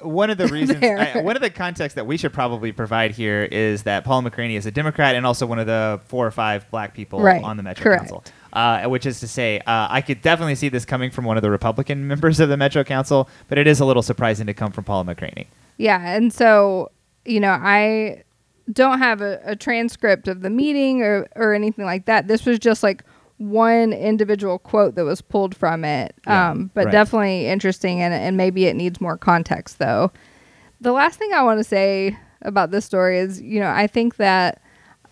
one 0.01 0.31
of 0.31 0.39
the 0.39 0.47
reasons 0.53 0.83
I, 0.83 1.21
one 1.21 1.37
of 1.37 1.43
the 1.43 1.51
contexts 1.51 1.95
that 1.95 2.07
we 2.07 2.17
should 2.17 2.33
probably 2.33 2.73
provide 2.73 3.13
here 3.13 3.43
is 3.45 3.83
that 3.85 4.05
Paul 4.05 4.23
McCraney 4.23 4.57
is 4.57 4.67
a 4.67 4.71
Democrat 4.71 5.15
and 5.15 5.27
also 5.27 5.47
one 5.47 5.59
of 5.59 5.67
the 5.67 6.01
four 6.07 6.27
or 6.27 6.31
five 6.31 6.71
black 6.71 6.95
people 6.95 7.21
Right. 7.21 7.43
on 7.43 7.57
the 7.57 7.63
Metro 7.63 7.83
Correct. 7.85 8.03
Council. 8.03 8.25
Uh, 8.53 8.85
which 8.89 9.05
is 9.05 9.21
to 9.21 9.29
say, 9.29 9.59
uh, 9.61 9.87
I 9.91 10.01
could 10.01 10.23
definitely 10.23 10.55
see 10.55 10.71
this 10.71 10.87
coming 10.87 11.11
from 11.11 11.27
one 11.27 11.37
of 11.37 11.43
the 11.43 11.51
Republican 11.51 12.09
members 12.13 12.41
of 12.41 12.49
the 12.49 12.57
Metro 12.57 12.83
Council, 12.85 13.29
but 13.49 13.59
it 13.59 13.67
is 13.67 13.81
a 13.81 13.85
little 13.85 14.03
surprising 14.03 14.47
to 14.47 14.55
come 14.55 14.73
from 14.73 14.85
Paul 14.85 15.05
McCraney. 15.05 15.47
Yeah, 15.77 16.15
and 16.17 16.33
so 16.33 16.91
you 17.27 17.41
know, 17.41 17.51
I 17.61 18.23
don't 18.73 18.99
have 18.99 19.21
a, 19.21 19.41
a 19.45 19.57
transcript 19.57 20.27
of 20.29 20.41
the 20.41 20.49
meeting 20.51 21.03
or 21.03 21.27
or 21.37 21.53
anything 21.53 21.85
like 21.85 22.07
that. 22.07 22.29
This 22.29 22.47
was 22.47 22.59
just 22.59 22.83
like 22.83 23.05
one 23.39 23.93
individual 23.93 24.59
quote 24.59 24.95
that 24.95 25.05
was 25.05 25.21
pulled 25.21 25.55
from 25.55 25.85
it. 25.85 26.15
Yeah, 26.27 26.51
um, 26.51 26.71
but 26.75 26.87
right. 26.87 26.93
definitely 26.93 27.47
interesting, 27.47 28.01
and 28.01 28.15
and 28.15 28.37
maybe 28.37 28.67
it 28.67 28.75
needs 28.77 29.01
more 29.01 29.17
context 29.19 29.79
though. 29.79 30.11
The 30.81 30.93
last 30.93 31.19
thing 31.19 31.33
I 31.33 31.43
want 31.43 31.59
to 31.59 31.65
say 31.65 32.17
about 32.43 32.71
this 32.71 32.85
story 32.85 33.19
is, 33.19 33.41
you 33.41 33.61
know, 33.61 33.71
I 33.71 33.87
think 33.87 34.17
that 34.17 34.61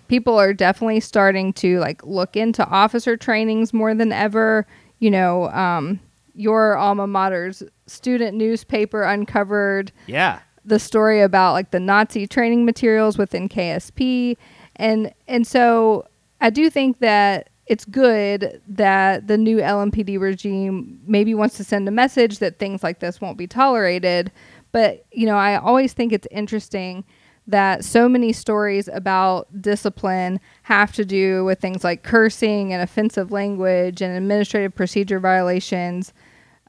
people 0.08 0.38
are 0.38 0.52
definitely 0.52 1.00
starting 1.00 1.52
to 1.54 1.78
like 1.80 2.04
look 2.04 2.36
into 2.36 2.66
officer 2.68 3.16
trainings 3.16 3.72
more 3.72 3.94
than 3.94 4.12
ever. 4.12 4.66
You 4.98 5.10
know, 5.10 5.50
um, 5.50 6.00
your 6.34 6.76
alma 6.76 7.06
mater's 7.06 7.62
student 7.86 8.36
newspaper 8.36 9.02
uncovered 9.02 9.92
Yeah. 10.06 10.40
the 10.64 10.78
story 10.78 11.20
about 11.20 11.52
like 11.52 11.70
the 11.70 11.80
Nazi 11.80 12.26
training 12.26 12.64
materials 12.64 13.18
within 13.18 13.48
KSP 13.48 14.36
and 14.76 15.12
and 15.28 15.46
so 15.46 16.06
I 16.40 16.50
do 16.50 16.68
think 16.70 16.98
that 17.00 17.48
it's 17.66 17.84
good 17.84 18.60
that 18.68 19.26
the 19.26 19.38
new 19.38 19.58
LMPD 19.58 20.20
regime 20.20 21.00
maybe 21.06 21.34
wants 21.34 21.56
to 21.56 21.64
send 21.64 21.88
a 21.88 21.90
message 21.90 22.38
that 22.38 22.58
things 22.58 22.82
like 22.82 23.00
this 23.00 23.20
won't 23.20 23.38
be 23.38 23.46
tolerated. 23.46 24.30
But 24.72 25.06
you 25.12 25.26
know 25.26 25.36
I 25.36 25.56
always 25.56 25.92
think 25.92 26.12
it's 26.12 26.28
interesting 26.30 27.04
that 27.46 27.84
so 27.84 28.08
many 28.08 28.32
stories 28.32 28.88
about 28.88 29.46
discipline 29.60 30.40
have 30.62 30.92
to 30.92 31.04
do 31.04 31.44
with 31.44 31.60
things 31.60 31.84
like 31.84 32.02
cursing 32.02 32.72
and 32.72 32.82
offensive 32.82 33.30
language 33.30 34.00
and 34.00 34.16
administrative 34.16 34.74
procedure 34.74 35.20
violations 35.20 36.12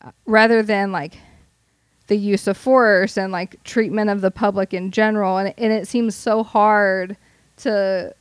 uh, 0.01 0.11
rather 0.25 0.61
than 0.61 0.91
like 0.91 1.17
the 2.07 2.17
use 2.17 2.45
of 2.47 2.57
force 2.57 3.17
and 3.17 3.31
like 3.31 3.61
treatment 3.63 4.09
of 4.09 4.21
the 4.21 4.31
public 4.31 4.73
in 4.73 4.91
general. 4.91 5.37
And, 5.37 5.53
and 5.57 5.71
it 5.71 5.87
seems 5.87 6.13
so 6.13 6.43
hard 6.43 7.17
to 7.57 8.13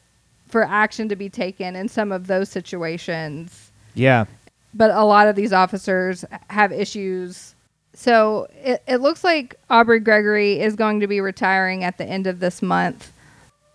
for 0.55 0.63
action 0.63 1.09
to 1.09 1.17
be 1.17 1.29
taken 1.29 1.75
in 1.75 1.89
some 1.89 2.13
of 2.13 2.29
those 2.29 2.49
situations 2.49 3.73
Yeah. 3.95 4.27
but 4.73 4.93
a 4.93 5.03
lot 5.03 5.27
of 5.27 5.35
these 5.35 5.53
officers 5.53 6.25
have 6.49 6.71
issues 6.71 7.57
so 7.93 8.47
it, 8.63 8.81
it 8.87 8.99
looks 8.99 9.25
like 9.25 9.57
aubrey 9.69 9.99
gregory 9.99 10.61
is 10.61 10.77
going 10.77 11.01
to 11.01 11.09
be 11.09 11.21
retiring 11.21 11.83
at 11.83 11.99
the 11.99 12.05
end 12.05 12.29
of 12.29 12.39
this 12.39 12.63
month 12.63 13.13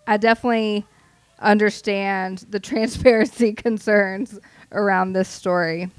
i 0.06 0.16
definitely 0.16 0.86
understand 1.40 2.46
the 2.48 2.60
transparency 2.70 3.52
concerns 3.66 4.38
around 4.72 5.12
this 5.12 5.28
story 5.28 5.90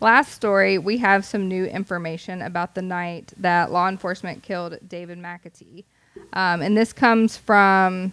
Last 0.00 0.32
story, 0.32 0.78
we 0.78 0.98
have 0.98 1.24
some 1.24 1.48
new 1.48 1.64
information 1.64 2.40
about 2.42 2.76
the 2.76 2.82
night 2.82 3.32
that 3.38 3.72
law 3.72 3.88
enforcement 3.88 4.44
killed 4.44 4.78
David 4.86 5.18
McAtee. 5.18 5.82
Um, 6.32 6.62
and 6.62 6.76
this 6.76 6.92
comes 6.92 7.36
from 7.36 8.12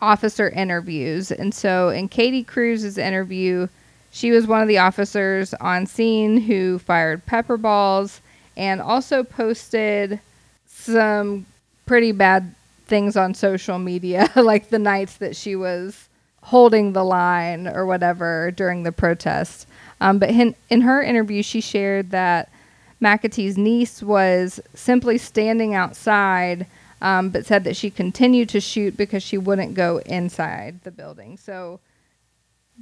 officer 0.00 0.48
interviews. 0.50 1.30
And 1.30 1.54
so, 1.54 1.88
in 1.88 2.08
Katie 2.08 2.44
Crews's 2.44 2.98
interview, 2.98 3.68
she 4.10 4.30
was 4.30 4.46
one 4.46 4.62
of 4.62 4.68
the 4.68 4.78
officers 4.78 5.54
on 5.54 5.86
scene 5.86 6.40
who 6.40 6.78
fired 6.78 7.26
pepper 7.26 7.56
balls 7.56 8.20
and 8.56 8.80
also 8.80 9.22
posted 9.22 10.20
some 10.66 11.46
pretty 11.84 12.12
bad 12.12 12.54
things 12.86 13.16
on 13.16 13.34
social 13.34 13.78
media, 13.78 14.30
like 14.36 14.70
the 14.70 14.78
nights 14.78 15.16
that 15.16 15.36
she 15.36 15.56
was 15.56 16.08
holding 16.42 16.92
the 16.92 17.04
line 17.04 17.66
or 17.66 17.84
whatever 17.84 18.52
during 18.52 18.84
the 18.84 18.92
protest. 18.92 19.66
Um, 20.00 20.18
but 20.18 20.30
in, 20.30 20.54
in 20.70 20.82
her 20.82 21.02
interview, 21.02 21.42
she 21.42 21.60
shared 21.60 22.10
that 22.10 22.48
McAtee's 23.02 23.58
niece 23.58 24.02
was 24.02 24.60
simply 24.74 25.18
standing 25.18 25.74
outside, 25.74 26.66
um, 27.00 27.30
but 27.30 27.46
said 27.46 27.64
that 27.64 27.76
she 27.76 27.90
continued 27.90 28.48
to 28.50 28.60
shoot 28.60 28.96
because 28.96 29.22
she 29.22 29.38
wouldn't 29.38 29.74
go 29.74 29.98
inside 30.06 30.80
the 30.82 30.90
building. 30.90 31.36
So 31.36 31.80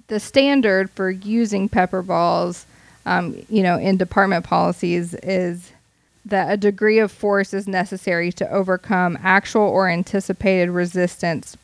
the 0.09 0.21
standard 0.21 0.91
for 0.91 1.11
using 1.11 1.69
pepper 1.69 2.03
balls, 2.03 2.67
um, 3.07 3.45
you 3.49 3.63
know, 3.63 3.79
in 3.79 3.97
department 3.97 4.45
policies 4.45 5.15
is 5.15 5.73
that 6.25 6.53
a 6.53 6.57
degree 6.57 6.99
of 6.99 7.13
force 7.13 7.53
is 7.53 7.69
necessary 7.69 8.33
to 8.33 8.51
overcome 8.51 9.19
actual 9.23 9.63
or 9.63 9.89
anticipated 9.89 10.71
resistance 10.71 11.57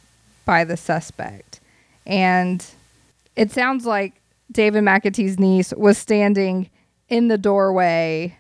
by 0.45 0.65
the 0.65 0.77
suspect. 0.77 1.61
And 2.07 2.65
it 3.37 3.51
sounds 3.51 3.87
like 3.87 4.21
David 4.53 4.85
McAtee's 4.85 5.39
niece 5.39 5.73
was 5.77 5.97
standing 5.97 6.69
in 7.09 7.29
the 7.29 7.39
doorway 7.39 8.37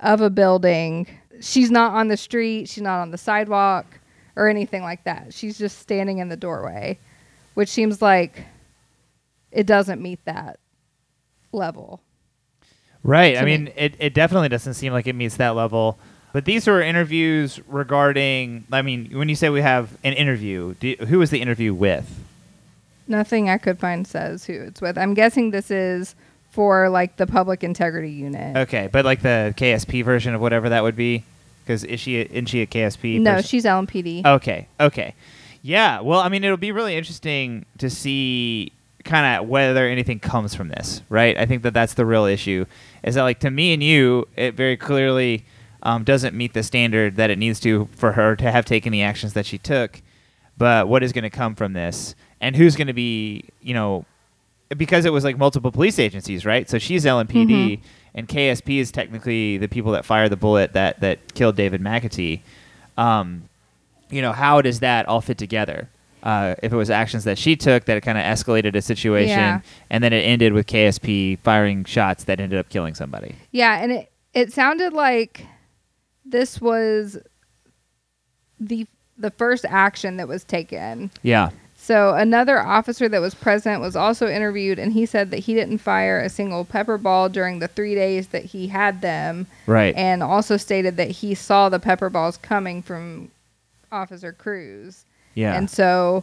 of 0.00 0.20
a 0.20 0.30
building. 0.30 1.06
She's 1.42 1.70
not 1.70 1.92
on 1.92 2.08
the 2.08 2.16
street, 2.16 2.68
she's 2.68 2.82
not 2.82 3.00
on 3.00 3.10
the 3.10 3.18
sidewalk 3.18 3.86
or 4.36 4.48
anything 4.48 4.82
like 4.82 5.04
that. 5.04 5.34
She's 5.34 5.58
just 5.58 5.78
standing 5.78 6.18
in 6.18 6.28
the 6.28 6.36
doorway, 6.36 6.98
which 7.54 7.68
seems 7.68 8.00
like 8.00 8.44
it 9.50 9.66
doesn't 9.66 10.00
meet 10.00 10.24
that 10.24 10.58
level. 11.52 12.00
Right. 13.02 13.36
I 13.36 13.44
me. 13.44 13.58
mean, 13.58 13.72
it, 13.76 13.96
it 13.98 14.14
definitely 14.14 14.48
doesn't 14.48 14.74
seem 14.74 14.92
like 14.92 15.06
it 15.06 15.14
meets 15.14 15.36
that 15.36 15.50
level. 15.50 15.98
But 16.32 16.46
these 16.46 16.66
were 16.66 16.80
interviews 16.80 17.60
regarding. 17.66 18.64
I 18.72 18.82
mean, 18.82 19.10
when 19.12 19.28
you 19.28 19.36
say 19.36 19.50
we 19.50 19.60
have 19.60 19.98
an 20.02 20.14
interview, 20.14 20.74
do, 20.74 20.94
who 21.08 21.18
was 21.18 21.30
the 21.30 21.42
interview 21.42 21.74
with? 21.74 22.20
Nothing 23.06 23.50
I 23.50 23.58
could 23.58 23.78
find 23.78 24.06
says 24.06 24.46
who 24.46 24.54
it's 24.54 24.80
with. 24.80 24.96
I'm 24.96 25.12
guessing 25.12 25.50
this 25.50 25.70
is 25.70 26.14
for 26.50 26.88
like 26.88 27.16
the 27.16 27.26
public 27.26 27.62
integrity 27.64 28.10
unit. 28.10 28.56
Okay, 28.56 28.88
but 28.90 29.04
like 29.04 29.20
the 29.20 29.52
KSP 29.56 30.04
version 30.04 30.34
of 30.34 30.40
whatever 30.40 30.70
that 30.70 30.82
would 30.82 30.96
be, 30.96 31.24
because 31.64 31.84
is 31.84 32.00
she 32.00 32.20
isn't 32.20 32.46
she 32.46 32.62
a 32.62 32.66
KSP? 32.66 33.20
no, 33.20 33.34
person? 33.36 33.48
she's 33.48 33.64
LMPD. 33.64 34.24
Okay, 34.24 34.68
okay. 34.80 35.14
Yeah, 35.62 36.00
well, 36.00 36.20
I 36.20 36.28
mean, 36.28 36.42
it'll 36.42 36.56
be 36.56 36.72
really 36.72 36.96
interesting 36.96 37.64
to 37.78 37.88
see 37.88 38.72
kind 39.04 39.40
of 39.40 39.48
whether 39.48 39.86
anything 39.86 40.18
comes 40.20 40.54
from 40.54 40.68
this, 40.68 41.02
right? 41.08 41.36
I 41.38 41.46
think 41.46 41.62
that 41.62 41.72
that's 41.74 41.94
the 41.94 42.04
real 42.06 42.24
issue. 42.24 42.66
Is 43.04 43.14
that 43.14 43.22
like 43.22 43.38
to 43.40 43.50
me 43.50 43.72
and 43.72 43.82
you, 43.82 44.26
it 44.36 44.54
very 44.54 44.76
clearly 44.76 45.44
um, 45.84 46.04
doesn't 46.04 46.34
meet 46.36 46.52
the 46.52 46.62
standard 46.62 47.16
that 47.16 47.30
it 47.30 47.38
needs 47.38 47.58
to 47.60 47.88
for 47.96 48.12
her 48.12 48.34
to 48.36 48.50
have 48.50 48.64
taken 48.64 48.92
the 48.92 49.02
actions 49.02 49.32
that 49.34 49.46
she 49.46 49.58
took. 49.58 50.02
But 50.58 50.88
what 50.88 51.02
is 51.02 51.12
going 51.12 51.24
to 51.24 51.30
come 51.30 51.54
from 51.54 51.72
this, 51.72 52.14
and 52.40 52.54
who's 52.56 52.76
going 52.76 52.86
to 52.88 52.92
be, 52.92 53.44
you 53.60 53.74
know, 53.74 54.04
because 54.76 55.04
it 55.04 55.12
was 55.12 55.24
like 55.24 55.36
multiple 55.38 55.70
police 55.72 55.98
agencies, 55.98 56.44
right? 56.46 56.68
So 56.68 56.78
she's 56.78 57.04
LMPD, 57.04 57.46
Mhm. 57.46 57.80
And 58.14 58.28
KSP 58.28 58.78
is 58.78 58.90
technically 58.92 59.58
the 59.58 59.68
people 59.68 59.92
that 59.92 60.04
fired 60.04 60.30
the 60.30 60.36
bullet 60.36 60.72
that 60.74 61.00
that 61.00 61.34
killed 61.34 61.56
David 61.56 61.80
McAtee. 61.80 62.40
Um, 62.96 63.48
you 64.10 64.20
know, 64.20 64.32
how 64.32 64.60
does 64.60 64.80
that 64.80 65.06
all 65.08 65.20
fit 65.20 65.38
together? 65.38 65.88
Uh, 66.22 66.54
if 66.62 66.72
it 66.72 66.76
was 66.76 66.88
actions 66.90 67.24
that 67.24 67.36
she 67.36 67.56
took 67.56 67.86
that 67.86 68.00
kind 68.04 68.16
of 68.16 68.22
escalated 68.22 68.76
a 68.76 68.82
situation, 68.82 69.30
Yeah. 69.38 69.60
and 69.90 70.04
then 70.04 70.12
it 70.12 70.20
ended 70.20 70.52
with 70.52 70.66
KSP 70.66 71.38
firing 71.40 71.84
shots 71.84 72.24
that 72.24 72.38
ended 72.38 72.58
up 72.60 72.68
killing 72.68 72.94
somebody. 72.94 73.34
Yeah, 73.50 73.82
and 73.82 73.90
it 73.90 74.12
it 74.34 74.52
sounded 74.52 74.92
like 74.92 75.44
this 76.24 76.60
was 76.60 77.18
the 78.60 78.86
the 79.18 79.30
first 79.30 79.64
action 79.68 80.16
that 80.18 80.28
was 80.28 80.44
taken. 80.44 81.10
Yeah. 81.22 81.50
So 81.84 82.14
another 82.14 82.60
officer 82.60 83.08
that 83.08 83.20
was 83.20 83.34
present 83.34 83.80
was 83.80 83.96
also 83.96 84.28
interviewed, 84.28 84.78
and 84.78 84.92
he 84.92 85.04
said 85.04 85.32
that 85.32 85.38
he 85.40 85.52
didn't 85.52 85.78
fire 85.78 86.20
a 86.20 86.28
single 86.28 86.64
pepper 86.64 86.96
ball 86.96 87.28
during 87.28 87.58
the 87.58 87.66
three 87.66 87.96
days 87.96 88.28
that 88.28 88.44
he 88.44 88.68
had 88.68 89.00
them, 89.00 89.48
Right. 89.66 89.92
and 89.96 90.22
also 90.22 90.56
stated 90.56 90.96
that 90.98 91.10
he 91.10 91.34
saw 91.34 91.68
the 91.68 91.80
pepper 91.80 92.08
balls 92.08 92.36
coming 92.36 92.82
from 92.82 93.32
Officer 93.90 94.30
Crews. 94.32 95.04
yeah. 95.34 95.54
And 95.56 95.68
so 95.68 96.22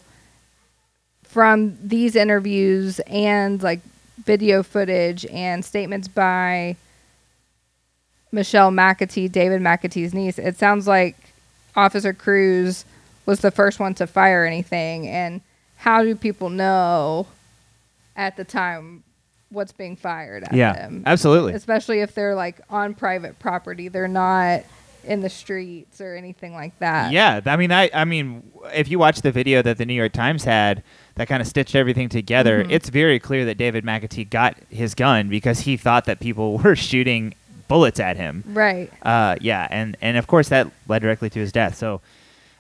from 1.24 1.78
these 1.84 2.16
interviews 2.16 3.00
and 3.02 3.62
like 3.62 3.82
video 4.24 4.64
footage 4.64 5.26
and 5.26 5.66
statements 5.66 6.08
by 6.08 6.78
Machelle 8.34 8.72
McAtee, 8.74 9.30
David 9.30 9.62
McAtee's 9.62 10.14
niece, 10.14 10.40
it 10.40 10.58
sounds 10.58 10.88
like 10.88 11.18
Officer 11.76 12.14
Crews 12.14 12.86
was 13.26 13.42
the 13.42 13.52
first 13.52 13.80
one 13.82 13.94
to 13.96 14.08
fire 14.08 14.46
anything. 14.46 15.06
And 15.08 15.42
how 15.80 16.04
do 16.04 16.14
people 16.14 16.50
know 16.50 17.26
at 18.18 18.36
the 18.36 18.44
time 18.44 19.02
what's 19.50 19.72
being 19.72 19.96
fired 19.96 20.44
at 20.44 20.54
yeah. 20.54 20.74
them? 20.74 21.04
Absolutely. 21.06 21.54
Especially 21.54 22.02
if 22.02 22.14
they're 22.14 22.36
like 22.36 22.60
on 22.70 22.94
private 22.94 23.40
property. 23.40 23.88
They're 23.88 24.10
not 24.10 24.64
in 25.06 25.22
the 25.22 25.30
streets 25.30 26.02
or 26.02 26.16
anything 26.18 26.54
like 26.54 26.78
that. 26.80 27.14
Yeah, 27.14 27.40
I 27.46 27.56
mean, 27.56 27.72
I, 27.72 27.90
I 27.94 28.04
mean, 28.04 28.52
if 28.74 28.90
you 28.90 29.00
watch 29.00 29.22
the 29.22 29.32
video 29.32 29.62
that 29.62 29.78
the 29.78 29.86
New 29.86 29.94
York 29.94 30.12
Times 30.12 30.44
had 30.44 30.84
that 31.16 31.30
kind 31.30 31.42
of 31.42 31.48
stitched 31.48 31.76
everything 31.76 32.10
together, 32.10 32.66
Mhm. 32.66 32.72
it's 32.72 32.90
very 32.90 33.18
clear 33.18 33.46
that 33.46 33.58
David 33.58 33.86
McAtee 33.86 34.30
got 34.30 34.58
his 34.70 34.94
gun 34.94 35.30
because 35.30 35.62
he 35.62 35.78
thought 35.78 36.04
that 36.06 36.20
people 36.20 36.58
were 36.64 36.76
shooting 36.76 37.34
bullets 37.70 38.02
at 38.02 38.18
him. 38.18 38.44
Right. 38.48 38.92
Uh, 39.02 39.38
yeah, 39.40 39.66
and 39.72 39.96
and 40.02 40.18
of 40.18 40.28
course 40.28 40.50
that 40.50 40.68
led 40.90 41.02
directly 41.02 41.30
to 41.30 41.40
his 41.40 41.54
death. 41.54 41.76
So, 41.76 42.02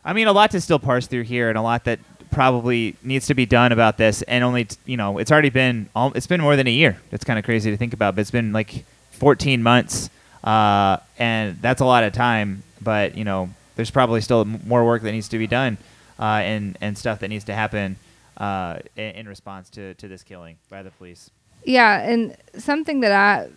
I 0.05 0.13
mean, 0.13 0.27
a 0.27 0.31
lot 0.31 0.51
to 0.51 0.61
still 0.61 0.79
parse 0.79 1.07
through 1.07 1.23
here, 1.23 1.49
and 1.49 1.57
a 1.57 1.61
lot 1.61 1.83
that 1.83 1.99
probably 2.31 2.95
needs 3.03 3.27
to 3.27 3.33
be 3.33 3.45
done 3.45 3.71
about 3.71 3.97
this. 3.97 4.21
And 4.23 4.43
only, 4.43 4.65
t- 4.65 4.77
you 4.85 4.97
know, 4.97 5.17
it's 5.17 5.31
already 5.31 5.49
been 5.49 5.89
al- 5.95 6.13
it's 6.13 6.27
been 6.27 6.41
more 6.41 6.55
than 6.55 6.67
a 6.67 6.71
year. 6.71 6.99
It's 7.11 7.23
kind 7.23 7.39
of 7.39 7.45
crazy 7.45 7.71
to 7.71 7.77
think 7.77 7.93
about, 7.93 8.15
but 8.15 8.21
it's 8.21 8.31
been 8.31 8.53
like 8.53 8.85
14 9.11 9.61
months, 9.63 10.09
uh, 10.43 10.97
and 11.17 11.61
that's 11.61 11.81
a 11.81 11.85
lot 11.85 12.03
of 12.03 12.13
time. 12.13 12.63
But 12.81 13.17
you 13.17 13.23
know, 13.23 13.49
there's 13.75 13.91
probably 13.91 14.21
still 14.21 14.45
more 14.45 14.85
work 14.85 15.01
that 15.03 15.11
needs 15.11 15.29
to 15.29 15.37
be 15.37 15.47
done, 15.47 15.77
uh, 16.19 16.41
and 16.43 16.77
and 16.81 16.97
stuff 16.97 17.19
that 17.19 17.27
needs 17.29 17.45
to 17.45 17.53
happen 17.53 17.97
uh, 18.37 18.79
in, 18.95 19.11
in 19.15 19.27
response 19.27 19.69
to 19.71 19.93
to 19.95 20.07
this 20.07 20.23
killing 20.23 20.57
by 20.69 20.83
the 20.83 20.91
police. 20.91 21.29
Yeah, 21.65 22.01
and 22.01 22.37
something 22.57 23.01
that 23.01 23.11
I 23.11 23.49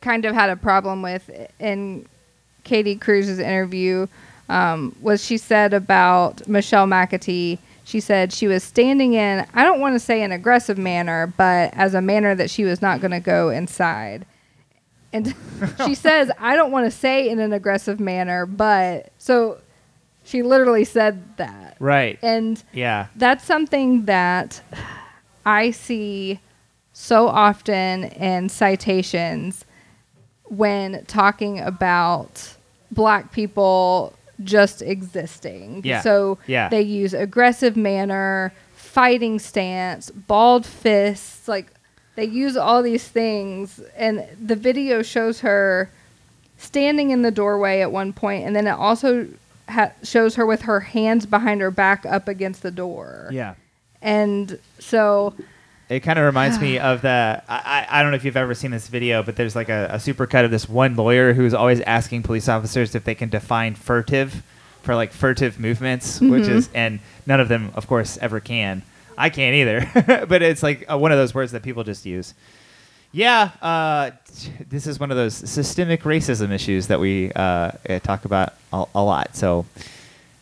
kind 0.00 0.24
of 0.24 0.34
had 0.34 0.50
a 0.50 0.56
problem 0.56 1.02
with 1.02 1.30
in 1.58 2.06
Katie 2.64 2.96
Crews's 2.96 3.38
interview 3.38 4.06
um, 4.50 4.94
was 5.00 5.24
she 5.24 5.38
said 5.38 5.72
about 5.72 6.38
Machelle 6.48 6.86
McAtee. 6.88 7.58
She 7.84 8.00
said 8.00 8.32
she 8.32 8.46
was 8.46 8.62
standing 8.62 9.14
in, 9.14 9.46
I 9.54 9.64
don't 9.64 9.80
want 9.80 9.94
to 9.94 9.98
say 10.00 10.22
an 10.22 10.32
aggressive 10.32 10.78
manner, 10.78 11.26
but 11.36 11.72
as 11.74 11.94
a 11.94 12.00
manner 12.00 12.34
that 12.34 12.50
she 12.50 12.64
was 12.64 12.82
not 12.82 13.00
going 13.00 13.10
to 13.12 13.20
go 13.20 13.48
inside. 13.48 14.26
And 15.12 15.34
she 15.86 15.94
says, 15.94 16.30
I 16.38 16.54
don't 16.56 16.70
want 16.70 16.86
to 16.86 16.90
say 16.96 17.28
in 17.28 17.38
an 17.40 17.52
aggressive 17.52 17.98
manner, 17.98 18.46
but 18.46 19.10
so 19.18 19.58
she 20.24 20.42
literally 20.42 20.84
said 20.84 21.36
that. 21.36 21.76
Right. 21.80 22.18
And 22.22 22.62
Yeah. 22.72 23.06
that's 23.16 23.44
something 23.44 24.04
that 24.04 24.60
I 25.44 25.70
see 25.72 26.38
so 26.92 27.26
often 27.28 28.04
in 28.04 28.48
citations 28.48 29.64
when 30.44 31.04
talking 31.06 31.58
about 31.60 32.54
black 32.92 33.32
people 33.32 34.12
just 34.44 34.82
existing. 34.82 35.82
Yeah. 35.84 36.00
So 36.00 36.38
Yeah. 36.46 36.68
they 36.68 36.82
use 36.82 37.14
aggressive 37.14 37.76
manner, 37.76 38.52
fighting 38.74 39.38
stance, 39.38 40.10
balled 40.10 40.66
fists, 40.66 41.46
like 41.48 41.72
they 42.16 42.24
use 42.24 42.56
all 42.56 42.82
these 42.82 43.06
things 43.06 43.80
and 43.96 44.26
the 44.44 44.56
video 44.56 45.02
shows 45.02 45.40
her 45.40 45.90
standing 46.58 47.10
in 47.10 47.22
the 47.22 47.30
doorway 47.30 47.80
at 47.80 47.90
one 47.92 48.12
point 48.12 48.44
and 48.46 48.54
then 48.54 48.66
it 48.66 48.70
also 48.72 49.26
ha- 49.68 49.92
shows 50.02 50.34
her 50.34 50.44
with 50.44 50.62
her 50.62 50.80
hands 50.80 51.24
behind 51.24 51.60
her 51.60 51.70
back 51.70 52.04
up 52.06 52.28
against 52.28 52.62
the 52.62 52.70
door. 52.70 53.28
Yeah. 53.32 53.54
And 54.02 54.58
so 54.78 55.34
It 55.90 56.00
kind 56.00 56.18
of 56.18 56.24
reminds 56.24 56.58
me 56.58 56.78
of 56.90 57.02
the. 57.02 57.42
I, 57.48 57.86
I 57.90 58.02
don't 58.02 58.12
know 58.12 58.16
if 58.16 58.24
you've 58.24 58.36
ever 58.36 58.54
seen 58.54 58.70
this 58.70 58.88
video, 58.88 59.22
but 59.22 59.36
there's 59.36 59.54
like 59.54 59.68
a, 59.68 59.88
a 59.92 60.00
super 60.00 60.26
cut 60.26 60.44
of 60.46 60.50
this 60.50 60.68
one 60.68 60.96
lawyer 60.96 61.34
who's 61.34 61.52
always 61.52 61.80
asking 61.82 62.22
police 62.22 62.48
officers 62.48 62.94
if 62.94 63.04
they 63.04 63.14
can 63.14 63.28
define 63.28 63.74
furtive 63.74 64.42
for 64.82 64.94
like 64.94 65.12
furtive 65.12 65.60
movements, 65.60 66.20
which 66.22 66.44
Mhm. 66.44 66.48
is, 66.48 66.70
and 66.72 67.00
none 67.26 67.38
of 67.40 67.48
them, 67.48 67.70
of 67.74 67.86
course, 67.86 68.16
ever 68.18 68.40
can. 68.40 68.82
I 69.18 69.28
can't 69.28 69.54
either, 69.54 70.26
but 70.26 70.40
it's 70.40 70.62
like 70.62 70.90
uh, 70.90 70.96
one 70.96 71.12
of 71.12 71.18
those 71.18 71.34
words 71.34 71.52
that 71.52 71.62
people 71.62 71.84
just 71.84 72.06
use. 72.06 72.32
Yeah, 73.12 73.50
uh, 73.60 74.12
t- 74.38 74.52
this 74.70 74.86
is 74.86 74.98
one 75.00 75.10
of 75.10 75.16
those 75.18 75.34
systemic 75.34 76.04
racism 76.04 76.50
issues 76.52 76.86
that 76.86 77.00
we 77.00 77.32
uh, 77.32 77.72
uh, 77.88 77.98
talk 77.98 78.24
about 78.24 78.54
a, 78.72 78.84
a 78.94 79.02
lot. 79.02 79.36
So, 79.36 79.66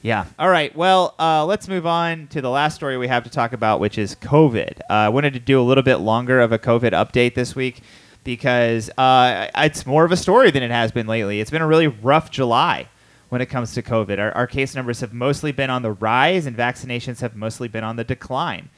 yeah. 0.09 0.25
All 0.39 0.49
right. 0.49 0.75
Well, 0.75 1.15
uh, 1.19 1.45
let's 1.45 1.69
move 1.69 1.87
on 1.87 2.29
to 2.29 2.41
the 2.41 2.49
last 2.49 2.77
story 2.77 2.97
we 2.97 3.09
have 3.09 3.25
to 3.25 3.31
talk 3.31 3.53
about, 3.53 3.79
which 3.79 3.99
is 3.99 4.15
COVID. 4.15 4.81
Uh, 4.89 4.95
I 4.95 5.09
wanted 5.11 5.35
to 5.35 5.39
do 5.39 5.61
a 5.61 5.63
little 5.63 5.83
bit 5.83 5.97
longer 5.97 6.41
of 6.41 6.51
a 6.51 6.59
COVID 6.59 6.93
update 6.93 7.35
this 7.35 7.55
week 7.55 7.83
because 8.25 8.89
uh, 8.97 9.51
it's 9.55 9.85
more 9.85 10.07
of 10.07 10.11
a 10.11 10.17
story 10.17 10.51
than 10.51 10.63
it 10.63 10.71
has 10.71 10.93
been 10.93 11.07
lately. 11.07 11.41
It's 11.41 11.51
been 11.51 11.61
a 11.61 11.67
really 11.67 11.89
rough 11.89 12.31
July 12.31 12.89
when 13.29 13.43
it 13.43 13.51
comes 13.51 13.75
to 13.75 13.83
COVID. 13.83 14.19
Our, 14.19 14.33
our 14.33 14.47
case 14.47 14.75
numbers 14.75 15.01
have 15.01 15.13
mostly 15.13 15.53
been 15.53 15.69
on 15.69 15.83
the 15.83 15.93
rise, 15.93 16.47
and 16.47 16.57
vaccinations 16.57 17.21
have 17.21 17.37
mostly 17.37 17.69
been 17.69 17.85
on 17.85 17.97
the 17.97 18.05
decline. 18.05 18.71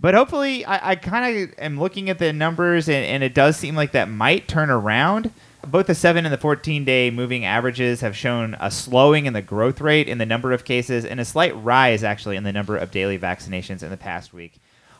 But 0.00 0.14
hopefully, 0.14 0.64
I, 0.64 0.92
I 0.92 0.94
kind 0.96 1.36
of 1.36 1.58
am 1.58 1.78
looking 1.78 2.08
at 2.08 2.18
the 2.18 2.32
numbers, 2.32 2.88
and, 2.88 3.04
and 3.04 3.22
it 3.22 3.34
does 3.34 3.58
seem 3.58 3.76
like 3.76 3.92
that 3.92 4.08
might 4.08 4.48
turn 4.48 4.70
around. 4.70 5.30
Both 5.66 5.86
the 5.86 5.94
7 5.94 6.24
and 6.24 6.32
the 6.32 6.38
14 6.38 6.84
day 6.84 7.10
moving 7.10 7.44
averages 7.44 8.00
have 8.00 8.16
shown 8.16 8.56
a 8.60 8.70
slowing 8.70 9.26
in 9.26 9.34
the 9.34 9.42
growth 9.42 9.80
rate 9.80 10.08
in 10.08 10.18
the 10.18 10.26
number 10.26 10.52
of 10.52 10.64
cases 10.64 11.04
and 11.04 11.20
a 11.20 11.24
slight 11.24 11.54
rise, 11.62 12.02
actually, 12.02 12.36
in 12.36 12.44
the 12.44 12.52
number 12.52 12.76
of 12.76 12.90
daily 12.90 13.18
vaccinations 13.18 13.82
in 13.82 13.90
the 13.90 13.96
past 13.96 14.32
week. 14.32 14.54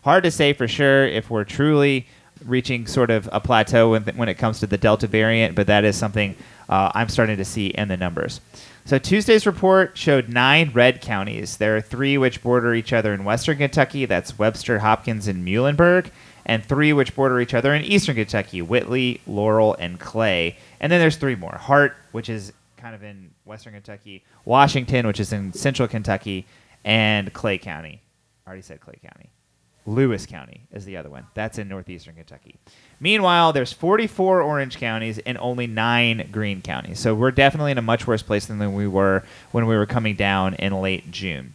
Hard 0.04 0.24
to 0.24 0.30
say 0.30 0.52
for 0.52 0.68
sure 0.68 1.06
if 1.06 1.30
we're 1.30 1.44
truly 1.44 2.06
reaching 2.44 2.86
sort 2.86 3.10
of 3.10 3.28
a 3.32 3.40
plateau 3.40 3.90
when, 3.90 4.28
it 4.28 4.38
comes 4.38 4.60
to 4.60 4.66
the 4.66 4.78
Delta 4.78 5.06
variant, 5.06 5.54
but 5.54 5.66
that 5.66 5.84
is 5.84 5.96
something 5.96 6.34
uh, 6.68 6.90
I'm 6.94 7.08
starting 7.08 7.36
to 7.36 7.44
see 7.44 7.68
in 7.68 7.88
the 7.88 7.96
numbers. 7.96 8.40
So 8.84 8.98
Tuesday's 8.98 9.46
report 9.46 9.96
showed 9.96 10.28
nine 10.28 10.70
red 10.72 11.00
counties. 11.00 11.58
There 11.58 11.76
are 11.76 11.80
three 11.80 12.16
which 12.16 12.42
border 12.42 12.74
each 12.74 12.92
other 12.92 13.12
in 13.12 13.24
western 13.24 13.58
Kentucky. 13.58 14.06
That's 14.06 14.38
Webster, 14.38 14.78
Hopkins, 14.78 15.28
and 15.28 15.46
Muhlenberg. 15.46 16.10
And 16.46 16.64
three 16.64 16.92
which 16.92 17.14
border 17.14 17.40
each 17.40 17.54
other 17.54 17.74
in 17.74 17.84
eastern 17.84 18.16
Kentucky. 18.16 18.62
Whitley, 18.62 19.20
Laurel, 19.26 19.74
and 19.78 19.98
Clay. 19.98 20.56
And 20.80 20.90
then 20.90 21.00
there's 21.00 21.16
three 21.16 21.34
more. 21.34 21.56
Hart, 21.56 21.96
which 22.12 22.28
is 22.28 22.52
kind 22.76 22.94
of 22.94 23.02
in 23.02 23.30
western 23.44 23.74
Kentucky. 23.74 24.24
Washington, 24.44 25.06
which 25.06 25.20
is 25.20 25.32
in 25.32 25.52
central 25.52 25.88
Kentucky. 25.88 26.46
And 26.84 27.32
Clay 27.32 27.58
County. 27.58 28.00
I 28.46 28.48
already 28.48 28.62
said 28.62 28.80
Clay 28.80 28.98
County. 29.02 29.30
Lewis 29.86 30.26
County 30.26 30.62
is 30.72 30.84
the 30.84 30.96
other 30.96 31.10
one. 31.10 31.26
That's 31.34 31.58
in 31.58 31.68
northeastern 31.68 32.14
Kentucky. 32.14 32.56
Meanwhile, 33.00 33.52
there's 33.52 33.72
44 33.72 34.42
orange 34.42 34.78
counties 34.78 35.18
and 35.18 35.38
only 35.38 35.66
nine 35.66 36.28
green 36.30 36.62
counties. 36.62 36.98
So 37.00 37.14
we're 37.14 37.30
definitely 37.30 37.72
in 37.72 37.78
a 37.78 37.82
much 37.82 38.06
worse 38.06 38.22
place 38.22 38.46
than 38.46 38.74
we 38.74 38.86
were 38.86 39.24
when 39.52 39.66
we 39.66 39.76
were 39.76 39.86
coming 39.86 40.16
down 40.16 40.54
in 40.54 40.80
late 40.80 41.10
June. 41.10 41.54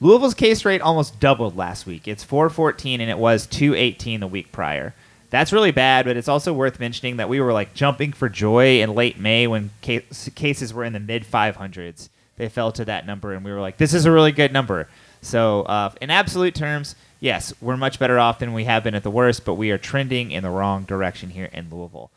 Louisville's 0.00 0.34
case 0.34 0.64
rate 0.64 0.82
almost 0.82 1.20
doubled 1.20 1.56
last 1.56 1.86
week. 1.86 2.06
It's 2.06 2.22
414 2.22 3.00
and 3.00 3.10
it 3.10 3.18
was 3.18 3.46
218 3.46 4.20
the 4.20 4.26
week 4.26 4.52
prior. 4.52 4.94
That's 5.30 5.52
really 5.52 5.70
bad, 5.70 6.04
but 6.04 6.16
it's 6.16 6.28
also 6.28 6.52
worth 6.52 6.78
mentioning 6.78 7.16
that 7.16 7.28
we 7.28 7.40
were 7.40 7.52
like 7.52 7.74
jumping 7.74 8.12
for 8.12 8.28
joy 8.28 8.80
in 8.80 8.94
late 8.94 9.18
May 9.18 9.46
when 9.46 9.70
case, 9.80 10.28
cases 10.34 10.72
were 10.72 10.84
in 10.84 10.92
the 10.92 11.00
mid 11.00 11.24
500s. 11.24 12.08
They 12.36 12.48
fell 12.48 12.70
to 12.72 12.84
that 12.84 13.06
number, 13.06 13.32
and 13.32 13.44
we 13.44 13.50
were 13.50 13.60
like, 13.60 13.78
this 13.78 13.94
is 13.94 14.04
a 14.04 14.12
really 14.12 14.32
good 14.32 14.52
number. 14.52 14.88
So, 15.22 15.62
uh, 15.62 15.92
in 16.02 16.10
absolute 16.10 16.54
terms, 16.54 16.94
yes, 17.18 17.54
we're 17.62 17.78
much 17.78 17.98
better 17.98 18.18
off 18.18 18.38
than 18.38 18.52
we 18.52 18.64
have 18.64 18.84
been 18.84 18.94
at 18.94 19.02
the 19.02 19.10
worst, 19.10 19.46
but 19.46 19.54
we 19.54 19.70
are 19.70 19.78
trending 19.78 20.30
in 20.30 20.42
the 20.42 20.50
wrong 20.50 20.84
direction 20.84 21.30
here 21.30 21.48
in 21.52 21.70
Louisville. 21.70 22.10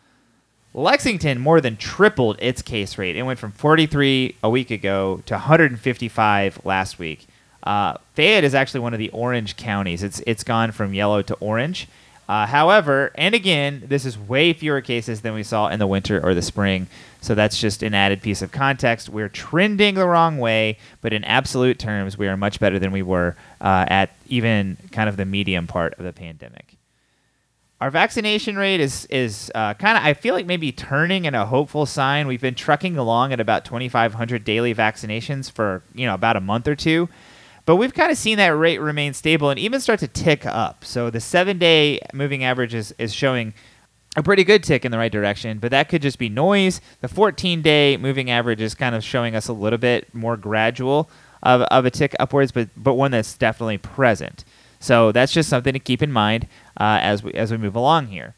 Lexington 0.74 1.40
more 1.40 1.62
than 1.62 1.78
tripled 1.78 2.38
its 2.40 2.62
case 2.62 2.98
rate. 2.98 3.16
It 3.16 3.24
went 3.24 3.40
from 3.40 3.54
43 3.54 4.36
a 4.44 4.50
week 4.50 4.70
ago 4.70 5.24
to 5.26 5.36
155 5.36 6.66
last 6.66 7.00
week. 7.00 7.26
Uh, 7.64 7.98
Fayette 8.16 8.44
is 8.44 8.56
actually 8.56 8.82
one 8.82 8.94
of 8.94 9.00
the 9.00 9.10
orange 9.10 9.58
counties. 9.58 10.04
It's 10.04 10.22
it's 10.26 10.44
gone 10.44 10.72
from 10.72 10.94
yellow 10.94 11.22
to 11.22 11.36
orange. 11.36 11.88
Uh, 12.30 12.46
however, 12.46 13.12
and 13.16 13.34
again, 13.34 13.84
this 13.88 14.06
is 14.06 14.16
way 14.16 14.54
fewer 14.54 14.82
cases 14.82 15.22
than 15.22 15.34
we 15.34 15.42
saw 15.42 15.68
in 15.68 15.80
the 15.80 15.88
winter 15.88 16.24
or 16.24 16.36
the 16.36 16.44
spring. 16.44 16.86
So 17.22 17.34
that's 17.34 17.60
just 17.60 17.82
an 17.82 17.96
added 17.96 18.22
piece 18.22 18.44
of 18.44 18.52
context. 18.52 19.10
We're 19.10 19.30
trending 19.30 19.96
the 19.96 20.06
wrong 20.06 20.38
way, 20.38 20.78
but 21.02 21.12
in 21.12 21.24
absolute 21.24 21.80
terms, 21.80 22.20
we 22.20 22.28
are 22.28 22.38
much 22.38 22.60
better 22.60 22.78
than 22.78 22.92
we 22.92 23.02
were 23.02 23.36
uh, 23.60 23.86
at 23.88 24.12
even 24.28 24.78
kind 24.92 25.10
of 25.10 25.18
the 25.18 25.26
medium 25.26 25.66
part 25.66 25.96
of 25.96 26.06
the 26.06 26.14
pandemic. 26.14 26.76
Our 27.82 27.90
vaccination 27.90 28.58
rate 28.58 28.80
is 28.80 29.06
is 29.06 29.52
uh, 29.56 29.74
kind 29.74 29.98
of 29.98 30.04
I 30.04 30.14
feel 30.14 30.36
like 30.36 30.46
maybe 30.46 30.72
turning 30.72 31.26
in 31.26 31.34
a 31.34 31.46
hopeful 31.46 31.86
sign. 31.86 32.28
We've 32.28 32.42
been 32.42 32.56
trucking 32.56 32.98
along 32.98 33.32
at 33.34 33.40
about 33.40 33.64
2,500 33.66 34.44
daily 34.44 34.76
vaccinations 34.76 35.50
for 35.50 35.82
you 35.96 36.06
know 36.06 36.14
about 36.14 36.36
a 36.36 36.42
month 36.42 36.68
or 36.68 36.76
two. 36.76 37.08
But 37.70 37.76
we've 37.76 37.94
kind 37.94 38.12
of 38.12 38.18
seen 38.18 38.40
that 38.40 38.48
rate 38.48 38.80
remain 38.80 39.14
stable 39.14 39.52
and 39.52 39.60
even 39.60 39.80
start 39.80 40.00
to 40.00 40.08
tick 40.08 40.44
up. 40.44 40.84
So 40.84 41.12
the 41.12 41.20
seven 41.20 41.60
day 41.60 42.00
moving 42.16 42.44
average 42.44 42.74
is, 42.74 42.96
is 42.98 43.14
showing 43.14 43.54
a 44.16 44.24
pretty 44.24 44.44
good 44.44 44.64
tick 44.64 44.86
in 44.86 44.92
the 44.92 44.98
right 44.98 45.12
direction, 45.12 45.60
but 45.60 45.70
that 45.70 45.88
could 45.88 46.02
just 46.02 46.18
be 46.18 46.30
noise. 46.30 46.82
The 47.02 47.08
14 47.08 47.62
day 47.62 47.96
moving 47.98 48.32
average 48.32 48.60
is 48.60 48.74
kind 48.74 48.96
of 48.96 49.04
showing 49.04 49.36
us 49.36 49.48
a 49.48 49.54
little 49.54 49.78
bit 49.78 50.12
more 50.16 50.36
gradual 50.36 51.12
of, 51.44 51.62
of 51.62 51.86
a 51.86 51.92
tick 51.92 52.16
upwards, 52.20 52.52
but, 52.52 52.70
but 52.76 52.96
one 52.96 53.12
that's 53.12 53.38
definitely 53.38 53.78
present. 53.78 54.46
So 54.80 55.12
that's 55.12 55.32
just 55.32 55.48
something 55.48 55.74
to 55.74 55.80
keep 55.80 56.02
in 56.02 56.12
mind 56.12 56.48
uh, 56.80 56.98
as, 57.04 57.22
we, 57.22 57.34
as 57.34 57.52
we 57.52 57.58
move 57.58 57.76
along 57.76 58.08
here. 58.08 58.34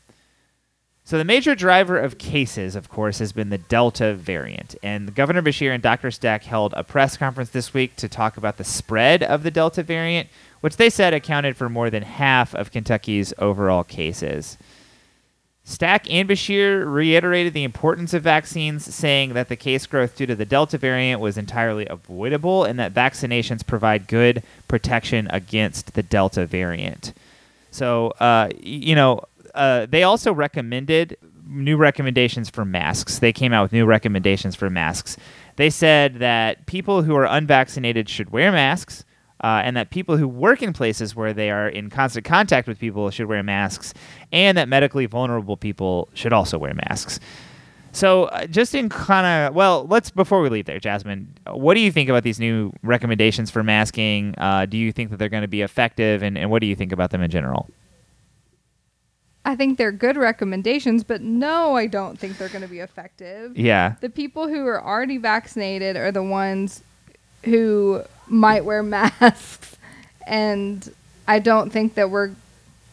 So 1.03 1.17
the 1.17 1.25
major 1.25 1.55
driver 1.55 1.97
of 1.97 2.17
cases, 2.17 2.75
of 2.75 2.89
course, 2.89 3.19
has 3.19 3.31
been 3.31 3.49
the 3.49 3.57
Delta 3.57 4.13
variant. 4.13 4.75
And 4.83 5.13
Governor 5.15 5.41
Beshear 5.41 5.73
and 5.73 5.81
Dr. 5.81 6.11
Stack 6.11 6.43
held 6.43 6.73
a 6.77 6.83
press 6.83 7.17
conference 7.17 7.49
this 7.49 7.73
week 7.73 7.95
to 7.97 8.07
talk 8.07 8.37
about 8.37 8.57
the 8.57 8.63
spread 8.63 9.23
of 9.23 9.43
the 9.43 9.51
Delta 9.51 9.83
variant, 9.83 10.29
which 10.61 10.77
they 10.77 10.89
said 10.89 11.13
accounted 11.13 11.57
for 11.57 11.69
more 11.69 11.89
than 11.89 12.03
half 12.03 12.53
of 12.53 12.71
Kentucky's 12.71 13.33
overall 13.39 13.83
cases. 13.83 14.57
Stack 15.63 16.09
and 16.09 16.27
Beshear 16.27 16.91
reiterated 16.91 17.53
the 17.53 17.63
importance 17.63 18.13
of 18.13 18.23
vaccines, 18.23 18.93
saying 18.93 19.33
that 19.33 19.47
the 19.47 19.55
case 19.55 19.85
growth 19.85 20.15
due 20.15 20.25
to 20.25 20.35
the 20.35 20.45
Delta 20.45 20.77
variant 20.77 21.21
was 21.21 21.37
entirely 21.37 21.85
avoidable 21.87 22.63
and 22.63 22.79
that 22.79 22.93
vaccinations 22.93 23.65
provide 23.65 24.07
good 24.07 24.43
protection 24.67 25.27
against 25.29 25.93
the 25.93 26.03
Delta 26.03 26.45
variant. 26.45 27.13
So, 27.69 28.09
uh, 28.19 28.49
you 28.59 28.95
know, 28.95 29.21
uh, 29.55 29.85
they 29.89 30.03
also 30.03 30.33
recommended 30.33 31.17
new 31.45 31.77
recommendations 31.77 32.49
for 32.49 32.65
masks. 32.65 33.19
They 33.19 33.33
came 33.33 33.53
out 33.53 33.63
with 33.63 33.73
new 33.73 33.85
recommendations 33.85 34.55
for 34.55 34.69
masks. 34.69 35.17
They 35.57 35.69
said 35.69 36.15
that 36.15 36.65
people 36.65 37.03
who 37.03 37.15
are 37.15 37.25
unvaccinated 37.25 38.07
should 38.09 38.31
wear 38.31 38.51
masks. 38.51 39.05
Uh, 39.43 39.59
and 39.63 39.75
that 39.75 39.89
people 39.89 40.17
who 40.17 40.27
work 40.27 40.61
in 40.61 40.71
places 40.71 41.15
where 41.15 41.33
they 41.33 41.49
are 41.49 41.67
in 41.67 41.89
constant 41.89 42.23
contact 42.23 42.67
with 42.67 42.77
people 42.77 43.09
should 43.09 43.25
wear 43.25 43.41
masks, 43.41 43.91
and 44.31 44.55
that 44.55 44.69
medically 44.69 45.07
vulnerable 45.07 45.57
people 45.57 46.09
should 46.13 46.31
also 46.31 46.59
wear 46.59 46.75
masks. 46.75 47.19
So, 47.91 48.25
uh, 48.25 48.45
just 48.45 48.75
in 48.75 48.87
kind 48.87 49.25
of, 49.25 49.55
well, 49.55 49.87
let's, 49.89 50.11
before 50.11 50.41
we 50.41 50.49
leave 50.49 50.65
there, 50.65 50.79
Jasmine, 50.79 51.33
what 51.47 51.73
do 51.73 51.79
you 51.79 51.91
think 51.91 52.07
about 52.07 52.21
these 52.21 52.39
new 52.39 52.71
recommendations 52.83 53.49
for 53.49 53.63
masking? 53.63 54.35
Uh, 54.37 54.67
do 54.67 54.77
you 54.77 54.91
think 54.91 55.09
that 55.09 55.17
they're 55.17 55.27
going 55.27 55.41
to 55.41 55.47
be 55.47 55.63
effective, 55.63 56.21
and, 56.21 56.37
and 56.37 56.51
what 56.51 56.59
do 56.59 56.67
you 56.67 56.75
think 56.75 56.91
about 56.91 57.09
them 57.09 57.23
in 57.23 57.31
general? 57.31 57.67
I 59.43 59.55
think 59.55 59.77
they're 59.77 59.91
good 59.91 60.17
recommendations, 60.17 61.03
but 61.03 61.21
no, 61.21 61.75
I 61.75 61.87
don't 61.87 62.19
think 62.19 62.37
they're 62.37 62.49
going 62.49 62.61
to 62.61 62.67
be 62.67 62.79
effective. 62.79 63.57
Yeah. 63.57 63.95
The 63.99 64.09
people 64.09 64.47
who 64.47 64.67
are 64.67 64.83
already 64.83 65.17
vaccinated 65.17 65.97
are 65.97 66.11
the 66.11 66.23
ones 66.23 66.83
who 67.43 68.03
might 68.27 68.65
wear 68.65 68.83
masks, 68.83 69.77
and 70.27 70.93
I 71.27 71.39
don't 71.39 71.71
think 71.71 71.95
that 71.95 72.09
we're 72.09 72.31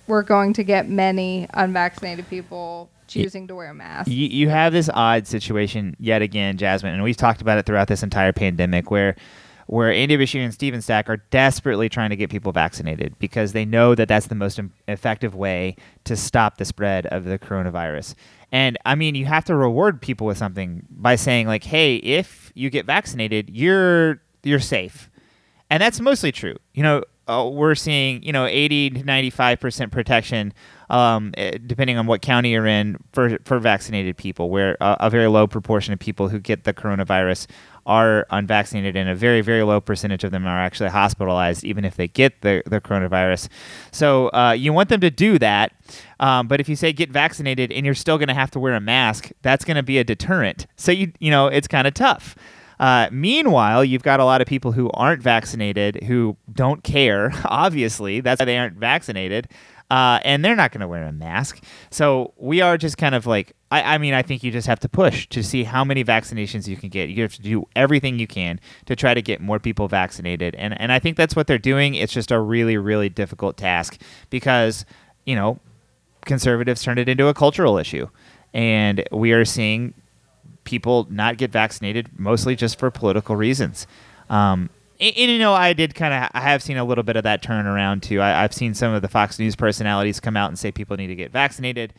we're 0.06 0.22
going 0.22 0.54
to 0.54 0.64
get 0.64 0.88
many 0.88 1.46
unvaccinated 1.52 2.28
people 2.30 2.88
choosing 3.08 3.46
to 3.48 3.54
wear 3.54 3.70
a 3.70 3.74
mask. 3.74 4.10
You, 4.10 4.26
you 4.26 4.48
have 4.48 4.72
this 4.72 4.88
odd 4.92 5.26
situation 5.26 5.96
yet 5.98 6.22
again, 6.22 6.56
Jasmine, 6.56 6.94
and 6.94 7.02
we've 7.02 7.16
talked 7.16 7.42
about 7.42 7.58
it 7.58 7.66
throughout 7.66 7.88
this 7.88 8.02
entire 8.02 8.32
pandemic 8.32 8.90
where 8.90 9.16
where 9.68 9.92
Andy 9.92 10.16
Beshear 10.16 10.42
and 10.42 10.52
Steven 10.52 10.80
Stack 10.80 11.10
are 11.10 11.18
desperately 11.18 11.90
trying 11.90 12.08
to 12.08 12.16
get 12.16 12.30
people 12.30 12.52
vaccinated 12.52 13.14
because 13.18 13.52
they 13.52 13.66
know 13.66 13.94
that 13.94 14.08
that's 14.08 14.26
the 14.26 14.34
most 14.34 14.58
effective 14.88 15.34
way 15.34 15.76
to 16.04 16.16
stop 16.16 16.56
the 16.56 16.64
spread 16.64 17.04
of 17.06 17.24
the 17.24 17.38
coronavirus. 17.38 18.14
And 18.50 18.78
I 18.86 18.94
mean, 18.94 19.14
you 19.14 19.26
have 19.26 19.44
to 19.44 19.54
reward 19.54 20.00
people 20.00 20.26
with 20.26 20.38
something 20.38 20.86
by 20.88 21.16
saying 21.16 21.46
like, 21.46 21.64
"Hey, 21.64 21.96
if 21.96 22.50
you 22.54 22.70
get 22.70 22.86
vaccinated, 22.86 23.50
you're 23.50 24.22
you're 24.42 24.58
safe." 24.58 25.10
And 25.68 25.82
that's 25.82 26.00
mostly 26.00 26.32
true. 26.32 26.56
You 26.72 26.82
know, 26.82 27.04
uh, 27.28 27.48
we're 27.52 27.74
seeing, 27.74 28.22
you 28.22 28.32
know, 28.32 28.46
80 28.46 28.90
to 28.90 29.00
95% 29.00 29.90
protection 29.90 30.52
um, 30.90 31.32
eh, 31.36 31.58
depending 31.66 31.98
on 31.98 32.06
what 32.06 32.22
county 32.22 32.50
you're 32.50 32.66
in 32.66 32.96
for 33.12 33.38
for 33.44 33.58
vaccinated 33.58 34.16
people, 34.16 34.50
where 34.50 34.76
a 34.80 35.10
very 35.10 35.28
low 35.28 35.46
proportion 35.46 35.92
of 35.92 35.98
people 35.98 36.28
who 36.28 36.38
get 36.38 36.64
the 36.64 36.72
coronavirus 36.72 37.46
are 37.86 38.26
unvaccinated, 38.30 38.96
and 38.96 39.08
a 39.08 39.14
very, 39.14 39.40
very 39.40 39.62
low 39.62 39.80
percentage 39.80 40.24
of 40.24 40.30
them 40.30 40.46
are 40.46 40.58
actually 40.58 40.90
hospitalized, 40.90 41.64
even 41.64 41.84
if 41.84 41.96
they 41.96 42.08
get 42.08 42.40
the, 42.42 42.62
the 42.66 42.80
coronavirus. 42.80 43.48
So 43.92 44.28
uh, 44.28 44.52
you 44.52 44.72
want 44.72 44.90
them 44.90 45.00
to 45.00 45.10
do 45.10 45.38
that. 45.38 45.72
Um, 46.20 46.48
but 46.48 46.60
if 46.60 46.68
you 46.68 46.76
say 46.76 46.92
get 46.92 47.10
vaccinated 47.10 47.72
and 47.72 47.86
you're 47.86 47.94
still 47.94 48.18
going 48.18 48.28
to 48.28 48.34
have 48.34 48.50
to 48.52 48.60
wear 48.60 48.74
a 48.74 48.80
mask, 48.80 49.30
that's 49.42 49.64
going 49.64 49.76
to 49.76 49.82
be 49.82 49.98
a 49.98 50.04
deterrent. 50.04 50.66
So 50.76 50.92
you 50.92 51.12
you 51.18 51.30
know 51.30 51.48
it's 51.48 51.68
kind 51.68 51.86
of 51.86 51.94
tough. 51.94 52.34
Uh, 52.78 53.08
meanwhile, 53.10 53.84
you've 53.84 54.02
got 54.02 54.20
a 54.20 54.24
lot 54.24 54.40
of 54.40 54.46
people 54.46 54.72
who 54.72 54.90
aren't 54.90 55.22
vaccinated 55.22 56.04
who 56.04 56.36
don't 56.52 56.82
care. 56.82 57.32
Obviously, 57.44 58.20
that's 58.20 58.40
why 58.40 58.44
they 58.44 58.58
aren't 58.58 58.76
vaccinated 58.76 59.48
uh, 59.90 60.20
and 60.22 60.44
they're 60.44 60.56
not 60.56 60.70
going 60.70 60.80
to 60.80 60.88
wear 60.88 61.04
a 61.04 61.12
mask. 61.12 61.62
So 61.90 62.34
we 62.36 62.60
are 62.60 62.76
just 62.76 62.98
kind 62.98 63.14
of 63.14 63.26
like, 63.26 63.54
I, 63.70 63.94
I, 63.94 63.98
mean, 63.98 64.12
I 64.12 64.22
think 64.22 64.42
you 64.42 64.50
just 64.50 64.66
have 64.66 64.80
to 64.80 64.88
push 64.88 65.26
to 65.28 65.42
see 65.42 65.64
how 65.64 65.82
many 65.84 66.04
vaccinations 66.04 66.68
you 66.68 66.76
can 66.76 66.90
get. 66.90 67.08
You 67.08 67.22
have 67.22 67.34
to 67.34 67.42
do 67.42 67.66
everything 67.74 68.18
you 68.18 68.26
can 68.26 68.60
to 68.86 68.94
try 68.94 69.14
to 69.14 69.22
get 69.22 69.40
more 69.40 69.58
people 69.58 69.88
vaccinated, 69.88 70.54
and 70.56 70.78
and 70.80 70.92
I 70.92 70.98
think 70.98 71.16
that's 71.16 71.36
what 71.36 71.46
they're 71.46 71.58
doing. 71.58 71.94
It's 71.94 72.12
just 72.12 72.30
a 72.30 72.40
really 72.40 72.76
really 72.76 73.08
difficult 73.08 73.56
task 73.56 74.00
because 74.30 74.86
you 75.26 75.34
know 75.34 75.58
conservatives 76.24 76.82
turned 76.82 76.98
it 76.98 77.08
into 77.08 77.28
a 77.28 77.34
cultural 77.34 77.76
issue, 77.76 78.08
and 78.54 79.04
we 79.12 79.32
are 79.32 79.44
seeing 79.44 79.94
people 80.68 81.06
not 81.08 81.38
get 81.38 81.50
vaccinated 81.50 82.10
mostly 82.18 82.54
just 82.54 82.78
for 82.78 82.90
political 82.90 83.34
reasons. 83.34 83.86
Um, 84.28 84.68
and, 85.00 85.16
and, 85.16 85.30
you 85.30 85.38
know, 85.38 85.54
I 85.54 85.72
did 85.72 85.94
kind 85.94 86.12
of, 86.12 86.30
I 86.34 86.40
have 86.40 86.62
seen 86.62 86.76
a 86.76 86.84
little 86.84 87.04
bit 87.04 87.16
of 87.16 87.24
that 87.24 87.40
turn 87.40 87.66
around 87.66 88.02
too. 88.02 88.20
I, 88.20 88.42
have 88.42 88.52
seen 88.52 88.74
some 88.74 88.92
of 88.92 89.00
the 89.00 89.08
Fox 89.08 89.38
News 89.38 89.56
personalities 89.56 90.20
come 90.20 90.36
out 90.36 90.48
and 90.48 90.58
say 90.58 90.70
people 90.70 90.98
need 90.98 91.06
to 91.06 91.14
get 91.14 91.32
vaccinated. 91.32 91.94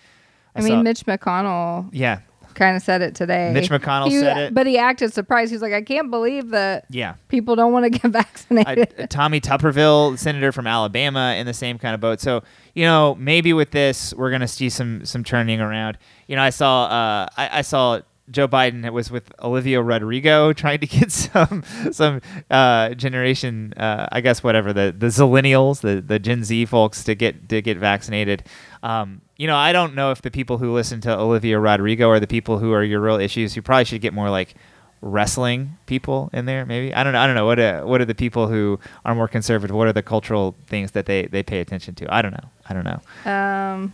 I, 0.55 0.59
I 0.59 0.61
mean, 0.61 0.69
saw, 0.69 0.83
Mitch 0.83 1.05
McConnell. 1.07 1.89
Yeah. 1.91 2.19
Kind 2.53 2.75
of 2.75 2.83
said 2.83 3.01
it 3.01 3.15
today. 3.15 3.51
Mitch 3.53 3.69
McConnell 3.69 4.09
he, 4.09 4.19
said 4.19 4.37
it, 4.37 4.53
but 4.53 4.67
he 4.67 4.77
acted 4.77 5.13
surprised. 5.13 5.51
He's 5.51 5.61
like, 5.61 5.71
"I 5.71 5.81
can't 5.81 6.11
believe 6.11 6.49
that. 6.49 6.85
Yeah, 6.89 7.13
people 7.29 7.55
don't 7.55 7.71
want 7.71 7.85
to 7.85 7.89
get 7.89 8.03
vaccinated." 8.11 8.95
I, 8.97 9.05
Tommy 9.05 9.39
Tuberville, 9.39 10.17
senator 10.17 10.51
from 10.51 10.67
Alabama, 10.67 11.35
in 11.37 11.45
the 11.45 11.53
same 11.53 11.77
kind 11.77 11.93
of 11.93 12.01
boat. 12.01 12.19
So 12.19 12.43
you 12.73 12.85
know, 12.85 13.15
maybe 13.15 13.53
with 13.53 13.71
this, 13.71 14.13
we're 14.15 14.31
gonna 14.31 14.47
see 14.47 14.69
some 14.69 15.05
some 15.05 15.23
turning 15.23 15.61
around. 15.61 15.99
You 16.27 16.35
know, 16.35 16.41
I 16.41 16.49
saw 16.49 16.85
uh, 16.85 17.27
I, 17.37 17.59
I 17.59 17.61
saw 17.61 18.01
Joe 18.31 18.47
Biden 18.47 18.89
was 18.91 19.11
with 19.11 19.31
Olivia 19.41 19.81
Rodrigo 19.81 20.53
trying 20.53 20.79
to 20.79 20.87
get 20.87 21.11
some 21.11 21.63
some 21.91 22.21
uh, 22.49 22.89
generation, 22.89 23.73
uh, 23.77 24.07
I 24.11 24.21
guess 24.21 24.43
whatever 24.43 24.73
the 24.73 24.93
the 24.97 25.07
Zillennials, 25.07 25.81
the 25.81 26.01
the 26.01 26.19
Gen 26.19 26.43
Z 26.43 26.65
folks 26.65 27.03
to 27.03 27.15
get 27.15 27.49
to 27.49 27.61
get 27.61 27.77
vaccinated. 27.77 28.43
Um, 28.83 29.21
you 29.37 29.47
know, 29.47 29.55
I 29.55 29.71
don't 29.73 29.95
know 29.95 30.11
if 30.11 30.21
the 30.21 30.31
people 30.31 30.57
who 30.57 30.73
listen 30.73 31.01
to 31.01 31.17
Olivia 31.17 31.59
Rodrigo 31.59 32.09
are 32.09 32.19
the 32.19 32.27
people 32.27 32.59
who 32.59 32.71
are 32.73 32.83
your 32.83 33.01
real 33.01 33.19
issues. 33.19 33.55
You 33.55 33.61
probably 33.61 33.85
should 33.85 34.01
get 34.01 34.13
more 34.13 34.29
like 34.29 34.55
wrestling 35.01 35.77
people 35.85 36.29
in 36.33 36.45
there. 36.45 36.65
Maybe 36.65 36.93
I 36.93 37.03
don't 37.03 37.13
know. 37.13 37.19
I 37.19 37.25
don't 37.25 37.35
know 37.35 37.45
what 37.45 37.59
are, 37.59 37.85
what 37.85 38.01
are 38.01 38.05
the 38.05 38.15
people 38.15 38.47
who 38.47 38.79
are 39.05 39.15
more 39.15 39.27
conservative. 39.27 39.75
What 39.75 39.87
are 39.87 39.93
the 39.93 40.03
cultural 40.03 40.55
things 40.67 40.91
that 40.91 41.05
they 41.05 41.25
they 41.25 41.43
pay 41.43 41.59
attention 41.59 41.95
to? 41.95 42.13
I 42.13 42.21
don't 42.21 42.31
know. 42.31 42.49
I 42.67 42.73
don't 42.73 42.85
know. 42.85 43.31
Um, 43.31 43.93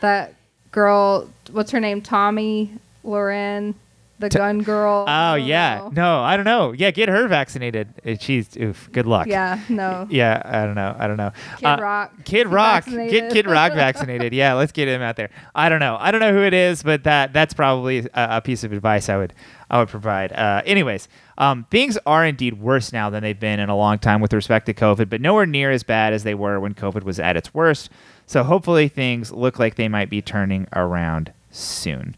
that 0.00 0.34
girl, 0.70 1.28
what's 1.50 1.70
her 1.70 1.80
name? 1.80 2.02
Tomi 2.02 2.78
Lahren, 3.04 3.74
the 4.18 4.28
T- 4.28 4.38
gun 4.38 4.62
girl. 4.62 5.04
Oh 5.08 5.34
yeah, 5.34 5.78
know. 5.78 5.88
no, 5.94 6.20
I 6.22 6.36
don't 6.36 6.44
know. 6.44 6.72
Yeah, 6.72 6.90
get 6.92 7.08
her 7.08 7.26
vaccinated. 7.28 7.88
Uh, 8.06 8.14
She's 8.18 8.56
oof. 8.56 8.88
Good 8.92 9.06
luck. 9.06 9.26
Yeah, 9.26 9.58
no. 9.68 10.06
Yeah, 10.08 10.40
I 10.44 10.64
don't 10.64 10.76
know. 10.76 10.94
I 10.98 11.06
don't 11.08 11.16
know. 11.16 11.32
Kid 11.58 11.66
Uh, 11.66 11.78
Rock. 11.80 12.12
Kid 12.24 12.46
Rock. 12.48 12.84
vaccinated. 12.84 13.10
Get 13.12 13.32
Kid 13.32 13.46
Rock 13.46 13.72
vaccinated. 13.74 14.32
Yeah, 14.32 14.54
let's 14.54 14.72
get 14.72 14.88
him 14.88 15.02
out 15.02 15.16
there. 15.16 15.30
I 15.54 15.68
don't 15.68 15.80
know. 15.80 15.96
I 16.00 16.10
don't 16.10 16.20
know 16.20 16.32
who 16.32 16.42
it 16.42 16.54
is, 16.54 16.82
but 16.82 17.04
that 17.04 17.32
that's 17.32 17.54
probably 17.54 17.98
a, 18.14 18.36
a 18.36 18.40
piece 18.40 18.62
of 18.64 18.72
advice 18.72 19.08
I 19.08 19.16
would 19.16 19.32
I 19.68 19.80
would 19.80 19.88
provide. 19.88 20.32
Uh, 20.32 20.62
anyways, 20.64 21.08
um, 21.36 21.66
things 21.70 21.98
are 22.06 22.24
indeed 22.24 22.60
worse 22.60 22.92
now 22.92 23.10
than 23.10 23.22
they've 23.24 23.38
been 23.38 23.58
in 23.58 23.68
a 23.68 23.76
long 23.76 23.98
time 23.98 24.20
with 24.20 24.32
respect 24.32 24.66
to 24.66 24.74
COVID, 24.74 25.08
but 25.10 25.20
nowhere 25.20 25.46
near 25.46 25.72
as 25.72 25.82
bad 25.82 26.12
as 26.12 26.22
they 26.22 26.34
were 26.36 26.60
when 26.60 26.74
COVID 26.74 27.02
was 27.02 27.18
at 27.18 27.36
its 27.36 27.52
worst. 27.52 27.90
So 28.26 28.44
hopefully 28.44 28.86
things 28.88 29.32
look 29.32 29.58
like 29.58 29.74
they 29.74 29.88
might 29.88 30.08
be 30.08 30.22
turning 30.22 30.68
around 30.72 31.32
soon. 31.50 32.14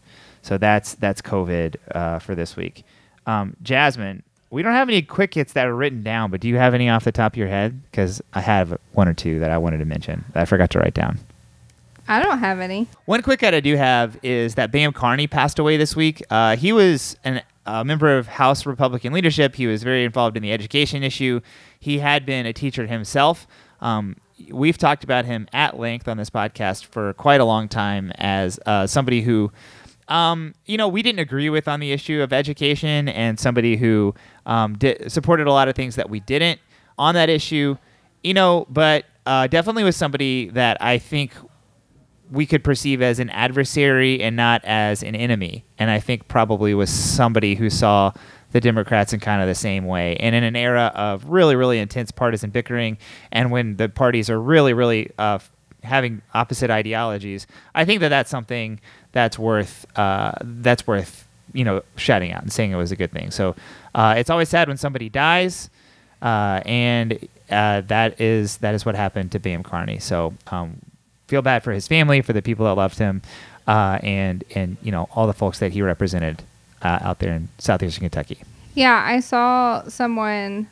So 0.47 0.57
that's 0.57 0.95
that's 0.95 1.21
COVID 1.21 1.75
uh, 1.91 2.19
for 2.19 2.33
this 2.33 2.55
week. 2.55 2.85
Um, 3.25 3.57
Jasmine, 3.61 4.23
we 4.49 4.61
don't 4.61 4.71
have 4.71 4.87
any 4.87 5.01
quick 5.01 5.33
hits 5.33 5.51
that 5.53 5.67
are 5.67 5.75
written 5.75 6.03
down, 6.03 6.31
but 6.31 6.39
do 6.39 6.47
you 6.47 6.55
have 6.55 6.73
any 6.73 6.89
off 6.89 7.03
the 7.03 7.11
top 7.11 7.33
of 7.33 7.37
your 7.37 7.49
head? 7.49 7.81
Because 7.91 8.21
I 8.33 8.39
have 8.39 8.79
one 8.93 9.09
or 9.09 9.13
two 9.13 9.39
that 9.39 9.51
I 9.51 9.57
wanted 9.57 9.79
to 9.79 9.85
mention 9.85 10.23
that 10.31 10.43
I 10.43 10.45
forgot 10.45 10.69
to 10.69 10.79
write 10.79 10.93
down. 10.93 11.19
I 12.07 12.23
don't 12.23 12.39
have 12.39 12.61
any. 12.61 12.87
One 13.03 13.21
quick 13.21 13.41
hit 13.41 13.53
I 13.53 13.59
do 13.59 13.75
have 13.75 14.17
is 14.23 14.55
that 14.55 14.71
Bam 14.71 14.93
Carney 14.93 15.27
passed 15.27 15.59
away 15.59 15.75
this 15.75 15.97
week. 15.97 16.23
Uh, 16.29 16.55
he 16.55 16.71
was 16.71 17.17
an, 17.25 17.41
a 17.65 17.83
member 17.83 18.17
of 18.17 18.27
House 18.27 18.65
Republican 18.65 19.11
leadership. 19.11 19.53
He 19.53 19.67
was 19.67 19.83
very 19.83 20.05
involved 20.05 20.37
in 20.37 20.43
the 20.43 20.53
education 20.53 21.03
issue. 21.03 21.41
He 21.77 21.99
had 21.99 22.25
been 22.25 22.45
a 22.45 22.53
teacher 22.53 22.87
himself. 22.87 23.45
Um, 23.81 24.15
we've 24.49 24.77
talked 24.77 25.03
about 25.03 25.25
him 25.25 25.49
at 25.51 25.77
length 25.77 26.07
on 26.07 26.15
this 26.15 26.29
podcast 26.29 26.85
for 26.85 27.11
quite 27.13 27.41
a 27.41 27.45
long 27.45 27.67
time 27.67 28.13
as 28.15 28.61
uh, 28.65 28.87
somebody 28.87 29.21
who 29.21 29.51
um, 30.07 30.53
you 30.65 30.77
know, 30.77 30.87
we 30.87 31.01
didn't 31.01 31.19
agree 31.19 31.49
with 31.49 31.67
on 31.67 31.79
the 31.79 31.91
issue 31.91 32.21
of 32.21 32.33
education, 32.33 33.09
and 33.09 33.39
somebody 33.39 33.77
who 33.77 34.15
um, 34.45 34.77
di- 34.77 34.97
supported 35.07 35.47
a 35.47 35.51
lot 35.51 35.67
of 35.67 35.75
things 35.75 35.95
that 35.95 36.09
we 36.09 36.19
didn't 36.19 36.59
on 36.97 37.15
that 37.15 37.29
issue. 37.29 37.77
You 38.23 38.33
know, 38.33 38.65
but 38.69 39.05
uh, 39.25 39.47
definitely 39.47 39.83
was 39.83 39.95
somebody 39.95 40.49
that 40.49 40.81
I 40.81 40.97
think 40.97 41.33
we 42.31 42.45
could 42.45 42.63
perceive 42.63 43.01
as 43.01 43.19
an 43.19 43.29
adversary 43.29 44.21
and 44.21 44.35
not 44.35 44.63
as 44.65 45.03
an 45.03 45.15
enemy. 45.15 45.65
And 45.77 45.89
I 45.89 45.99
think 45.99 46.27
probably 46.27 46.73
was 46.73 46.89
somebody 46.89 47.55
who 47.55 47.69
saw 47.69 48.11
the 48.51 48.61
Democrats 48.61 49.13
in 49.13 49.19
kind 49.19 49.41
of 49.41 49.47
the 49.47 49.55
same 49.55 49.85
way. 49.85 50.15
And 50.17 50.35
in 50.35 50.43
an 50.43 50.55
era 50.55 50.91
of 50.95 51.25
really, 51.25 51.55
really 51.55 51.79
intense 51.79 52.11
partisan 52.11 52.49
bickering, 52.49 52.97
and 53.31 53.51
when 53.51 53.77
the 53.77 53.89
parties 53.89 54.29
are 54.29 54.39
really, 54.39 54.73
really 54.73 55.11
uh, 55.17 55.39
having 55.83 56.21
opposite 56.33 56.69
ideologies, 56.69 57.47
I 57.75 57.85
think 57.85 58.01
that 58.01 58.09
that's 58.09 58.29
something 58.29 58.79
that's 59.17 59.39
worth 59.39 59.87
uh, 59.97 60.31
that's 60.43 60.85
worth 60.85 61.27
you 61.51 61.63
know 61.63 61.81
shouting 61.95 62.31
out 62.31 62.43
and 62.43 62.53
saying 62.53 62.71
it 62.71 62.75
was 62.75 62.91
a 62.91 62.95
good 62.95 63.11
thing. 63.11 63.31
So 63.31 63.55
uh, 63.95 64.13
it's 64.15 64.29
always 64.29 64.47
sad 64.47 64.67
when 64.67 64.77
somebody 64.77 65.09
dies, 65.09 65.71
uh, 66.21 66.61
and 66.65 67.27
uh, 67.49 67.81
that 67.81 68.21
is 68.21 68.57
that 68.57 68.75
is 68.75 68.85
what 68.85 68.93
happened 68.93 69.31
to 69.31 69.39
Bam 69.39 69.63
Carney. 69.63 69.97
So 69.97 70.35
um, 70.51 70.77
feel 71.27 71.41
bad 71.41 71.63
for 71.63 71.71
his 71.71 71.87
family, 71.87 72.21
for 72.21 72.33
the 72.33 72.43
people 72.43 72.65
that 72.65 72.73
loved 72.73 72.99
him, 72.99 73.23
uh, 73.65 73.97
and 74.03 74.43
and 74.53 74.77
you 74.83 74.91
know 74.91 75.09
all 75.15 75.25
the 75.25 75.33
folks 75.33 75.57
that 75.57 75.71
he 75.71 75.81
represented 75.81 76.43
uh, 76.83 76.99
out 77.01 77.17
there 77.17 77.33
in 77.33 77.49
southeastern 77.57 78.01
Kentucky. 78.01 78.43
Yeah, 78.75 79.03
I 79.03 79.21
saw 79.21 79.87
someone 79.87 80.69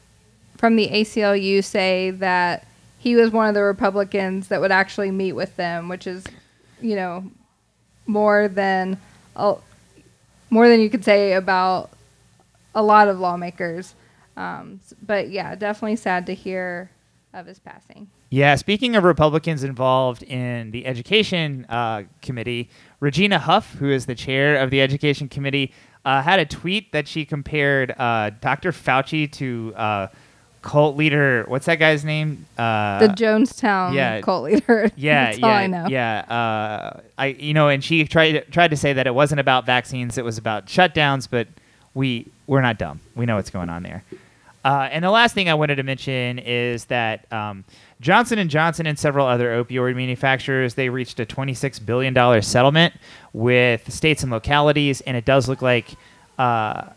from 0.55 0.75
the 0.75 0.89
ACLU 0.89 1.63
say 1.63 2.11
that 2.11 2.67
he 2.99 3.15
was 3.15 3.31
one 3.31 3.47
of 3.47 3.55
the 3.55 3.63
Republicans 3.63 4.49
that 4.49 4.61
would 4.61 4.71
actually 4.71 5.09
meet 5.09 5.33
with 5.33 5.55
them, 5.55 5.89
which 5.89 6.05
is, 6.05 6.23
you 6.79 6.95
know, 6.95 7.23
more 8.07 8.47
than 8.47 8.97
uh, 9.35 9.55
more 10.49 10.69
than 10.69 10.79
you 10.79 10.89
could 10.89 11.03
say 11.03 11.33
about 11.33 11.89
a 12.73 12.83
lot 12.83 13.07
of 13.07 13.19
lawmakers. 13.19 13.95
Um, 14.37 14.79
but 15.01 15.29
yeah, 15.29 15.55
definitely 15.55 15.95
sad 15.95 16.25
to 16.27 16.33
hear 16.33 16.89
of 17.33 17.45
his 17.45 17.59
passing. 17.59 18.07
Yeah, 18.29 18.55
speaking 18.55 18.95
of 18.95 19.03
Republicans 19.03 19.63
involved 19.63 20.23
in 20.23 20.71
the 20.71 20.85
Education 20.85 21.65
uh, 21.69 22.03
Committee, 22.21 22.69
Regina 22.99 23.39
Huff, 23.39 23.75
who 23.75 23.89
is 23.89 24.07
the 24.07 24.15
chair 24.15 24.57
of 24.57 24.71
the 24.71 24.81
Education 24.81 25.29
Committee, 25.29 25.71
uh, 26.03 26.21
had 26.21 26.39
a 26.39 26.45
tweet 26.45 26.91
that 26.91 27.07
she 27.07 27.25
compared 27.25 27.91
uh, 27.97 28.31
Dr. 28.41 28.71
Fauci 28.71 29.31
to 29.33 29.73
uh, 29.75 30.07
cult 30.65 30.97
leader. 30.97 31.45
What's 31.47 31.67
that 31.67 31.75
guy's 31.75 32.03
name? 32.03 32.45
Uh, 32.57 32.99
The 32.99 33.07
Jonestown 33.09 33.93
yeah. 33.93 34.19
cult 34.21 34.43
leader. 34.45 34.91
yeah, 34.97 35.25
That's 35.25 35.37
yeah, 35.37 35.45
all 35.45 35.51
I 35.51 35.67
know. 35.67 35.85
yeah. 35.87 36.19
Uh, 36.27 36.99
I, 37.17 37.27
you 37.27 37.53
know, 37.53 37.69
and 37.69 37.83
she 37.83 38.03
tried 38.05 38.51
tried 38.51 38.71
to 38.71 38.75
say 38.77 38.91
that 38.91 39.05
it 39.07 39.13
wasn't 39.13 39.39
about 39.39 39.65
vaccines; 39.65 40.17
it 40.17 40.25
was 40.25 40.37
about 40.39 40.65
shutdowns. 40.65 41.29
But 41.29 41.47
we 41.93 42.27
we're 42.47 42.61
not 42.61 42.77
dumb. 42.79 42.99
We 43.15 43.25
know 43.25 43.35
what's 43.35 43.51
going 43.51 43.69
on 43.69 43.83
there. 43.83 44.03
Uh, 44.65 44.89
and 44.91 45.05
the 45.05 45.11
last 45.11 45.35
thing 45.35 45.47
I 45.47 45.53
wanted 45.53 45.75
to 45.75 45.83
mention 45.83 46.39
is 46.39 46.85
that 46.85 47.31
um, 47.31 47.63
Johnson 48.01 48.39
and 48.39 48.49
Johnson 48.49 48.87
and 48.87 48.97
several 48.97 49.27
other 49.27 49.63
opioid 49.63 49.95
manufacturers 49.95 50.73
they 50.73 50.89
reached 50.89 51.19
a 51.19 51.25
26 51.27 51.77
billion 51.79 52.15
dollar 52.15 52.41
settlement 52.41 52.95
with 53.33 53.93
states 53.93 54.23
and 54.23 54.31
localities, 54.31 55.01
and 55.01 55.15
it 55.15 55.25
does 55.25 55.47
look 55.47 55.61
like 55.61 55.93
uh, 56.39 56.87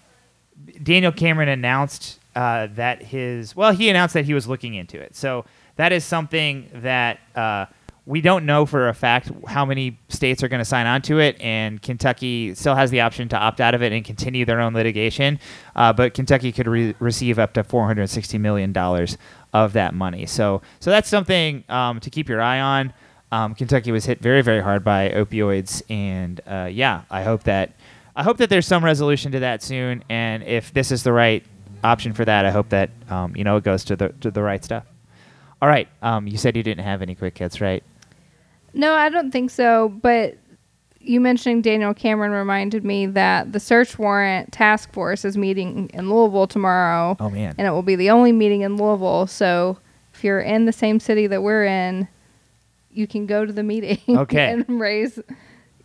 Daniel 0.83 1.13
Cameron 1.13 1.51
announced 1.51 2.19
uh, 2.39 2.69
that 2.77 3.03
his 3.03 3.57
well, 3.57 3.73
he 3.73 3.89
announced 3.89 4.15
that 4.15 4.25
he 4.25 4.33
was 4.33 4.47
looking 4.47 4.75
into 4.75 5.01
it. 5.01 5.17
So 5.17 5.45
that 5.75 5.91
is 5.91 6.05
something 6.05 6.71
that 6.73 7.19
uh, 7.35 7.67
we 8.07 8.21
don't 8.21 8.47
know 8.47 8.65
for 8.65 8.89
a 8.89 8.95
fact 8.95 9.33
how 9.49 9.65
many 9.65 9.99
states 10.09 10.45
are 10.45 10.49
going 10.49 10.61
to 10.61 10.65
sign 10.65 10.87
on 10.87 11.03
to 11.03 11.19
it, 11.19 11.37
and 11.41 11.83
Kentucky 11.83 12.55
still 12.55 12.77
has 12.77 12.93
the 12.93 13.01
option 13.01 13.29
to 13.31 13.37
opt 13.37 13.61
out 13.61 13.75
of 13.75 13.83
it 13.83 13.93
and 13.93 14.05
continue 14.05 14.45
their 14.45 14.61
own 14.61 14.73
litigation. 14.73 15.41
Uh, 15.75 15.93
but 15.93 16.15
Kentucky 16.15 16.53
could 16.53 16.69
re- 16.69 16.95
receive 17.01 17.41
up 17.41 17.55
to 17.55 17.65
460 17.65 18.39
million 18.39 18.73
dollars 18.73 19.19
of 19.53 19.73
that 19.73 19.93
money. 19.93 20.25
So 20.25 20.63
so 20.79 20.91
that's 20.91 21.09
something 21.09 21.65
um, 21.69 21.99
to 21.99 22.09
keep 22.09 22.29
your 22.29 22.41
eye 22.41 22.61
on. 22.61 22.93
Um, 23.33 23.57
Kentucky 23.57 23.91
was 23.91 24.05
hit 24.05 24.21
very 24.21 24.43
very 24.43 24.61
hard 24.61 24.85
by 24.85 25.09
opioids, 25.09 25.83
and 25.91 26.41
uh, 26.47 26.69
yeah, 26.71 27.03
I 27.11 27.25
hope 27.25 27.43
that. 27.45 27.73
I 28.15 28.25
hope 28.25 28.39
that 28.39 28.51
there's 28.51 28.67
some 28.67 28.85
resolution 28.85 29.31
to 29.31 29.41
that 29.41 29.63
soon, 29.63 30.03
and 30.09 30.43
if 30.43 30.73
this 30.73 30.91
is 30.91 31.05
the 31.05 31.13
right 31.13 31.45
option 31.85 32.13
for 32.13 32.25
that, 32.25 32.45
I 32.47 32.51
hope 32.51 32.69
that 32.71 32.91
um, 33.11 33.35
you 33.37 33.45
know 33.45 33.57
it 33.57 33.65
goes 33.65 33.85
to 33.85 33.97
the 33.97 34.09
to 34.21 34.31
the 34.31 34.43
right 34.43 34.65
stuff. 34.65 34.85
All 35.61 35.69
right, 35.69 35.89
um, 36.03 36.27
you 36.27 36.37
said 36.39 36.57
you 36.57 36.63
didn't 36.63 36.85
have 36.85 37.03
any 37.03 37.15
quick 37.15 37.37
hits, 37.39 37.61
right? 37.61 37.83
No, 38.75 38.95
I 38.95 39.09
don't 39.09 39.31
think 39.33 39.51
so. 39.51 39.89
But 39.89 40.37
you 41.01 41.21
mentioning 41.21 41.63
Daniel 41.63 41.95
Cameron 41.95 42.33
reminded 42.33 42.85
me 42.85 43.07
that 43.07 43.53
the 43.53 43.61
search 43.61 43.99
warrant 43.99 44.53
task 44.53 44.93
force 44.93 45.25
is 45.25 45.37
meeting 45.37 45.91
in 45.95 46.11
Louisville 46.11 46.47
tomorrow. 46.47 47.17
Oh 47.19 47.31
man, 47.31 47.55
And 47.59 47.67
it 47.67 47.71
will 47.71 47.83
be 47.83 47.97
the 47.97 48.11
only 48.11 48.31
meeting 48.33 48.61
in 48.61 48.77
Louisville. 48.77 49.27
So 49.27 49.79
if 50.15 50.23
you're 50.23 50.41
in 50.41 50.67
the 50.67 50.73
same 50.73 51.01
city 51.01 51.27
that 51.29 51.43
we're 51.43 51.65
in, 51.65 52.09
you 52.91 53.07
can 53.07 53.27
go 53.27 53.45
to 53.47 53.53
the 53.53 53.63
meeting 53.63 53.99
Okay. 54.09 54.51
and 54.53 54.81
raise 54.81 55.19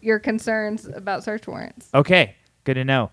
your 0.02 0.20
concerns 0.20 0.86
about 0.88 1.24
search 1.24 1.48
warrants. 1.48 1.90
okay, 1.94 2.36
good 2.66 2.74
to 2.74 2.84
know. 2.84 3.10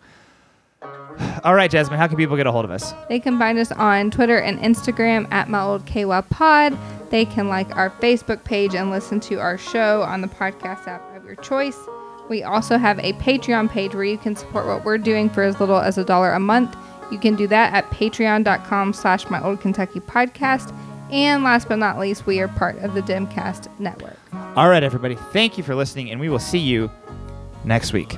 All 1.45 1.55
right, 1.55 1.71
Jasmine, 1.71 1.99
how 1.99 2.07
can 2.07 2.17
people 2.17 2.37
get 2.37 2.47
a 2.47 2.53
hold 2.53 2.65
of 2.65 2.71
us? 2.71 2.95
They 3.09 3.21
can 3.21 3.39
find 3.39 3.59
us 3.59 3.73
on 3.73 4.11
Twitter 4.11 4.39
and 4.39 4.59
Instagram 4.61 5.31
at 5.33 5.49
my 5.49 5.63
old 5.63 5.87
KY 5.87 6.23
pod. 6.31 6.77
They 7.11 7.25
can 7.25 7.49
like 7.49 7.75
our 7.77 7.91
Facebook 7.91 8.45
page 8.45 8.75
and 8.75 8.91
listen 8.91 9.21
to 9.21 9.37
our 9.37 9.59
show 9.59 10.03
on 10.03 10.21
the 10.21 10.29
podcast 10.29 10.87
app 10.87 11.17
of 11.17 11.25
your 11.25 11.37
choice. 11.37 11.77
We 12.29 12.43
also 12.43 12.79
have 12.79 12.99
a 13.01 13.13
Patreon 13.15 13.71
page 13.71 13.95
where 13.95 14.05
you 14.05 14.17
can 14.17 14.37
support 14.37 14.67
what 14.67 14.85
we're 14.85 14.99
doing 14.99 15.29
for 15.29 15.43
as 15.43 15.59
little 15.59 15.79
as 15.79 15.99
a 15.99 16.05
dollar 16.05 16.33
a 16.33 16.41
month. 16.41 16.77
You 17.11 17.19
can 17.19 17.35
do 17.35 17.47
that 17.49 17.75
at 17.75 17.91
patreon.com 17.91 18.93
slash 18.93 19.29
my 19.29 19.43
old 19.43 19.61
Kentucky 19.61 20.01
podcast. 20.01 20.75
And 21.11 21.43
last 21.43 21.69
but 21.69 21.77
not 21.81 21.99
least, 21.99 22.25
we 22.27 22.39
are 22.39 22.47
part 22.47 22.79
of 22.79 22.95
the 22.95 23.03
DemCast 23.03 23.69
network. 23.81 24.17
All 24.55 24.69
right, 24.69 24.83
everybody, 24.85 25.17
thank 25.33 25.59
you 25.59 25.65
for 25.65 25.75
listening, 25.75 26.11
and 26.13 26.21
we 26.21 26.29
will 26.29 26.39
see 26.39 26.59
you 26.59 26.89
next 27.65 27.93
week. 27.93 28.17